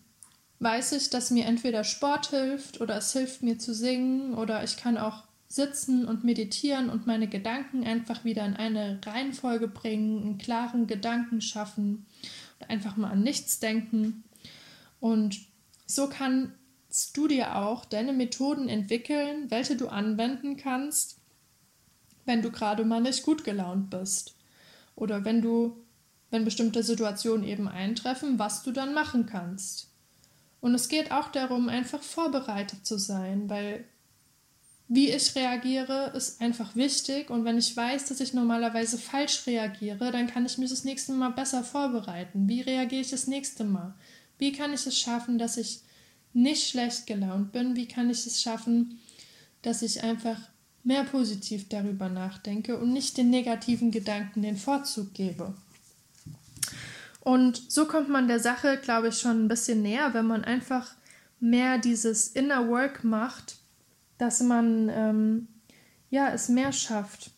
[0.59, 4.77] weiß ich, dass mir entweder Sport hilft oder es hilft mir zu singen oder ich
[4.77, 10.37] kann auch sitzen und meditieren und meine Gedanken einfach wieder in eine Reihenfolge bringen, einen
[10.37, 12.05] klaren Gedanken schaffen
[12.59, 14.23] und einfach mal an nichts denken.
[14.99, 15.39] Und
[15.95, 21.17] so kannst du dir auch deine Methoden entwickeln, welche du anwenden kannst,
[22.25, 24.35] wenn du gerade mal nicht gut gelaunt bist.
[24.95, 25.77] Oder wenn du,
[26.29, 29.89] wenn bestimmte Situationen eben eintreffen, was du dann machen kannst.
[30.59, 33.85] Und es geht auch darum, einfach vorbereitet zu sein, weil
[34.93, 37.29] wie ich reagiere, ist einfach wichtig.
[37.29, 41.13] Und wenn ich weiß, dass ich normalerweise falsch reagiere, dann kann ich mich das nächste
[41.13, 42.49] Mal besser vorbereiten.
[42.49, 43.93] Wie reagiere ich das nächste Mal?
[44.41, 45.81] Wie kann ich es schaffen, dass ich
[46.33, 47.75] nicht schlecht gelaunt bin?
[47.75, 48.99] Wie kann ich es schaffen,
[49.61, 50.39] dass ich einfach
[50.83, 55.53] mehr positiv darüber nachdenke und nicht den negativen Gedanken den Vorzug gebe.
[57.19, 60.95] Und so kommt man der Sache, glaube ich, schon ein bisschen näher, wenn man einfach
[61.39, 63.57] mehr dieses Inner Work macht,
[64.17, 65.47] dass man ähm,
[66.09, 67.29] ja es mehr schafft,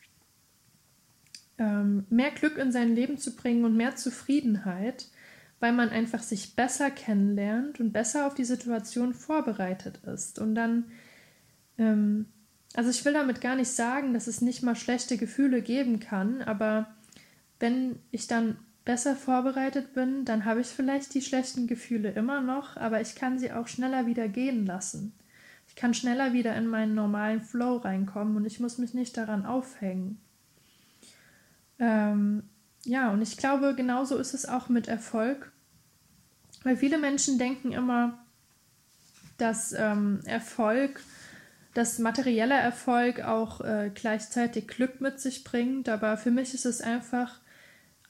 [1.58, 5.08] ähm, mehr Glück in sein Leben zu bringen und mehr Zufriedenheit,
[5.64, 10.92] weil man einfach sich besser kennenlernt und besser auf die Situation vorbereitet ist und dann
[11.78, 12.26] ähm,
[12.74, 16.42] also ich will damit gar nicht sagen, dass es nicht mal schlechte Gefühle geben kann,
[16.42, 16.88] aber
[17.62, 22.76] wenn ich dann besser vorbereitet bin, dann habe ich vielleicht die schlechten Gefühle immer noch,
[22.76, 25.14] aber ich kann sie auch schneller wieder gehen lassen.
[25.70, 29.46] Ich kann schneller wieder in meinen normalen Flow reinkommen und ich muss mich nicht daran
[29.46, 30.20] aufhängen.
[31.80, 32.44] Ähm,
[32.84, 35.53] ja, und ich glaube, genauso ist es auch mit Erfolg,
[36.64, 38.18] weil viele Menschen denken immer,
[39.38, 41.00] dass ähm, Erfolg
[41.74, 46.82] dass materieller Erfolg auch äh, gleichzeitig Glück mit sich bringt, aber für mich ist es
[46.82, 47.40] einfach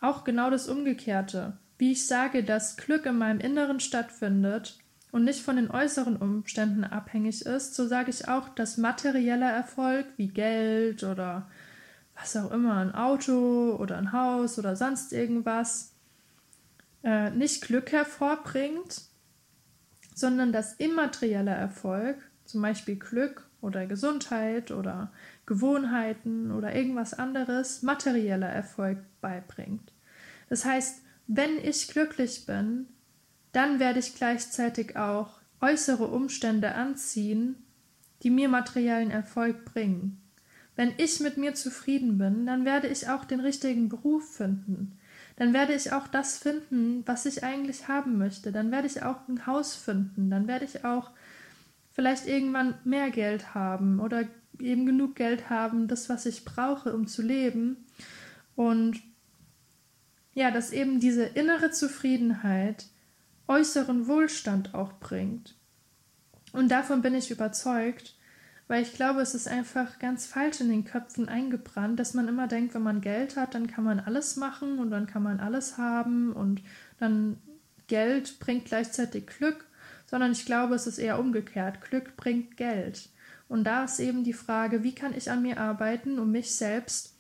[0.02, 1.58] auch genau das Umgekehrte.
[1.78, 4.78] Wie ich sage, dass Glück in meinem Inneren stattfindet
[5.12, 10.08] und nicht von den äußeren Umständen abhängig ist, so sage ich auch, dass materieller Erfolg
[10.18, 11.50] wie Geld oder
[12.16, 15.93] was auch immer, ein Auto oder ein Haus oder sonst irgendwas,
[17.04, 19.02] äh, nicht Glück hervorbringt,
[20.16, 25.12] sondern dass immaterieller Erfolg, zum Beispiel Glück oder Gesundheit oder
[25.46, 29.94] Gewohnheiten oder irgendwas anderes materieller Erfolg beibringt.
[30.50, 32.88] Das heißt, wenn ich glücklich bin,
[33.54, 37.56] dann werde ich gleichzeitig auch äußere Umstände anziehen,
[38.22, 40.22] die mir materiellen Erfolg bringen.
[40.76, 44.98] Wenn ich mit mir zufrieden bin, dann werde ich auch den richtigen Beruf finden.
[45.36, 48.52] Dann werde ich auch das finden, was ich eigentlich haben möchte.
[48.52, 50.30] Dann werde ich auch ein Haus finden.
[50.30, 51.12] Dann werde ich auch
[51.92, 54.26] vielleicht irgendwann mehr Geld haben oder
[54.60, 57.86] eben genug Geld haben, das, was ich brauche, um zu leben.
[58.56, 59.02] Und
[60.34, 62.86] ja, dass eben diese innere Zufriedenheit
[63.48, 65.56] äußeren Wohlstand auch bringt.
[66.52, 68.16] Und davon bin ich überzeugt,
[68.68, 72.48] weil ich glaube, es ist einfach ganz falsch in den Köpfen eingebrannt, dass man immer
[72.48, 75.78] denkt, wenn man Geld hat, dann kann man alles machen und dann kann man alles
[75.78, 76.62] haben und
[77.00, 77.38] dann
[77.88, 79.66] Geld bringt gleichzeitig Glück,
[80.06, 81.82] sondern ich glaube, es ist eher umgekehrt.
[81.82, 83.10] Glück bringt Geld.
[83.50, 87.16] Und da ist eben die Frage, wie kann ich an mir arbeiten, um mich selbst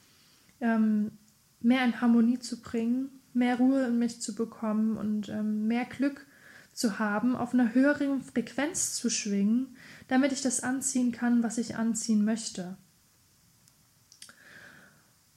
[0.61, 1.11] ähm,
[1.59, 6.25] mehr in Harmonie zu bringen, mehr Ruhe in mich zu bekommen und ähm, mehr Glück
[6.73, 9.75] zu haben, auf einer höheren Frequenz zu schwingen,
[10.07, 12.77] damit ich das anziehen kann, was ich anziehen möchte.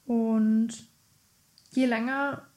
[0.05, 0.69] Und
[1.71, 2.47] je länger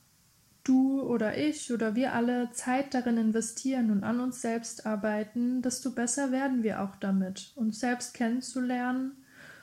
[0.65, 5.91] du oder ich oder wir alle Zeit darin investieren und an uns selbst arbeiten, desto
[5.91, 9.13] besser werden wir auch damit, uns selbst kennenzulernen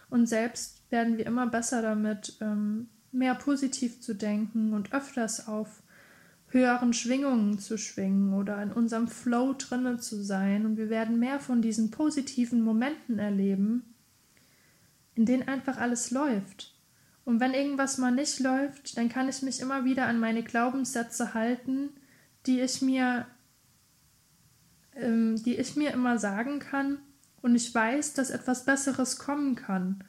[0.10, 5.82] und selbst werden wir immer besser damit, ähm, mehr positiv zu denken und öfters auf
[6.58, 11.40] höheren Schwingungen zu schwingen oder in unserem Flow drinne zu sein und wir werden mehr
[11.40, 13.96] von diesen positiven Momenten erleben,
[15.16, 16.74] in denen einfach alles läuft.
[17.24, 21.34] Und wenn irgendwas mal nicht läuft, dann kann ich mich immer wieder an meine Glaubenssätze
[21.34, 21.90] halten,
[22.46, 23.28] die ich mir,
[24.96, 27.00] ähm, die ich mir immer sagen kann
[27.42, 30.04] und ich weiß, dass etwas Besseres kommen kann.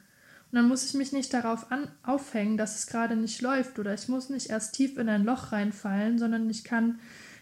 [0.51, 3.93] Und dann muss ich mich nicht darauf an, aufhängen, dass es gerade nicht läuft oder
[3.93, 6.99] ich muss nicht erst tief in ein Loch reinfallen, sondern ich kann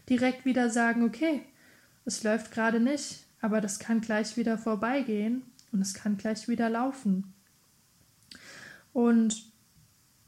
[0.09, 1.41] direkt wieder sagen, okay,
[2.03, 6.69] es läuft gerade nicht, aber das kann gleich wieder vorbeigehen und es kann gleich wieder
[6.69, 7.33] laufen.
[8.91, 9.43] Und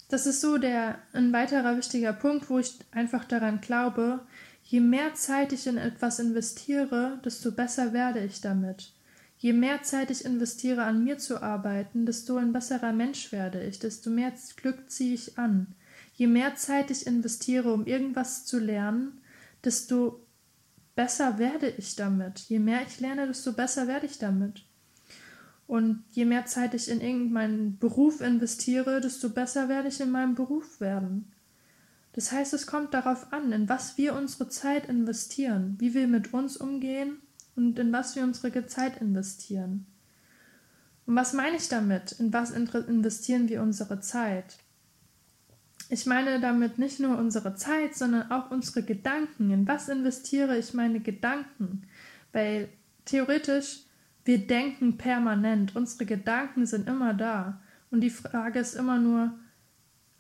[0.10, 4.22] das ist so der ein weiterer wichtiger Punkt, wo ich einfach daran glaube,
[4.64, 8.94] je mehr Zeit ich in etwas investiere, desto besser werde ich damit.
[9.42, 13.80] Je mehr Zeit ich investiere, an mir zu arbeiten, desto ein besserer Mensch werde ich,
[13.80, 15.76] desto mehr Glück ziehe ich an.
[16.14, 19.22] Je mehr Zeit ich investiere, um irgendwas zu lernen,
[19.64, 20.28] desto
[20.94, 22.40] besser werde ich damit.
[22.50, 24.66] Je mehr ich lerne, desto besser werde ich damit.
[25.68, 30.36] Und je mehr Zeit ich in irgendeinen Beruf investiere, desto besser werde ich in meinem
[30.36, 31.32] Beruf werden.
[32.12, 36.34] Das heißt, es kommt darauf an, in was wir unsere Zeit investieren, wie wir mit
[36.34, 37.22] uns umgehen
[37.60, 39.86] und in was wir unsere Zeit investieren.
[41.06, 42.14] Und was meine ich damit?
[42.14, 44.58] In was investieren wir unsere Zeit?
[45.90, 49.52] Ich meine damit nicht nur unsere Zeit, sondern auch unsere Gedanken.
[49.52, 51.82] In was investiere ich meine Gedanken?
[52.32, 52.70] Weil
[53.04, 53.82] theoretisch,
[54.24, 57.60] wir denken permanent, unsere Gedanken sind immer da.
[57.92, 59.38] Und die Frage ist immer nur,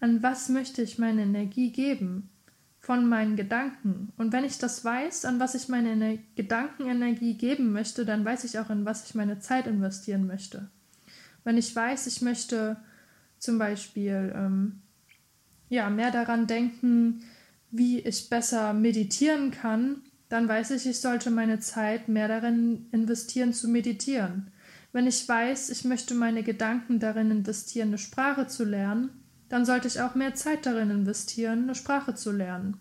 [0.01, 2.31] an was möchte ich meine Energie geben?
[2.79, 4.13] Von meinen Gedanken.
[4.17, 8.45] Und wenn ich das weiß, an was ich meine Ener Gedankenenergie geben möchte, dann weiß
[8.45, 10.69] ich auch, in was ich meine Zeit investieren möchte.
[11.43, 12.77] Wenn ich weiß, ich möchte
[13.37, 14.81] zum Beispiel ähm,
[15.69, 17.23] ja, mehr daran denken,
[17.71, 23.53] wie ich besser meditieren kann, dann weiß ich, ich sollte meine Zeit mehr darin investieren
[23.53, 24.51] zu meditieren.
[24.91, 29.09] Wenn ich weiß, ich möchte meine Gedanken darin investieren, eine Sprache zu lernen,
[29.49, 32.77] dann sollte ich auch mehr Zeit darin investieren, eine Sprache zu lernen.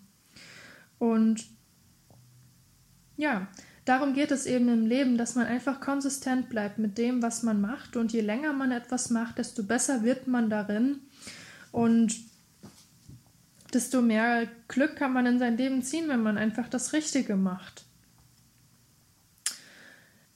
[0.98, 1.46] Und
[3.16, 3.48] ja,
[3.84, 7.60] darum geht es eben im Leben, dass man einfach konsistent bleibt mit dem, was man
[7.60, 7.96] macht.
[7.96, 11.00] Und je länger man etwas macht, desto besser wird man darin.
[11.72, 12.14] Und
[13.72, 17.84] desto mehr Glück kann man in sein Leben ziehen, wenn man einfach das Richtige macht.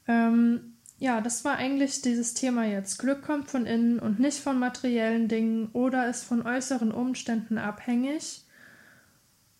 [0.06, 0.71] Ähm,
[1.02, 2.98] ja, das war eigentlich dieses Thema jetzt.
[2.98, 8.44] Glück kommt von innen und nicht von materiellen Dingen oder ist von äußeren Umständen abhängig,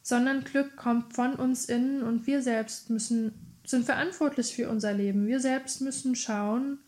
[0.03, 3.33] sondern Glück kommt von uns innen und wir selbst müssen
[3.65, 5.27] sind verantwortlich für unser Leben.
[5.27, 6.79] Wir selbst müssen schauen,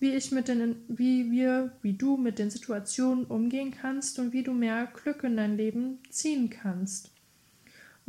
[0.00, 4.42] wie ich mit den wie wir, wie du mit den Situationen umgehen kannst und wie
[4.42, 7.12] du mehr Glück in dein Leben ziehen kannst.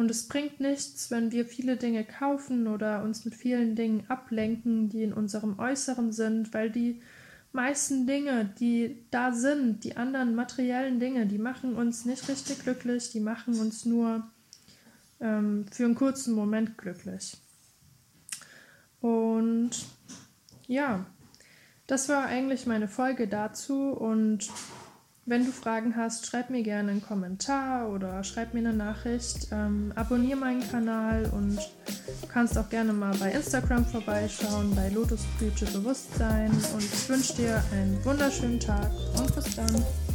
[0.01, 4.89] Und es bringt nichts, wenn wir viele Dinge kaufen oder uns mit vielen Dingen ablenken,
[4.89, 7.03] die in unserem Äußeren sind, weil die
[7.51, 13.11] meisten Dinge, die da sind, die anderen materiellen Dinge, die machen uns nicht richtig glücklich,
[13.11, 14.27] die machen uns nur
[15.19, 17.37] ähm, für einen kurzen Moment glücklich.
[19.01, 19.69] Und
[20.65, 21.05] ja,
[21.85, 24.49] das war eigentlich meine Folge dazu und
[25.31, 29.47] wenn du Fragen hast, schreib mir gerne einen Kommentar oder schreib mir eine Nachricht.
[29.53, 35.65] Ähm, abonniere meinen Kanal und du kannst auch gerne mal bei Instagram vorbeischauen, bei Lotusblüte
[35.67, 36.51] Bewusstsein.
[36.73, 40.10] Und ich wünsche dir einen wunderschönen Tag und bis dann.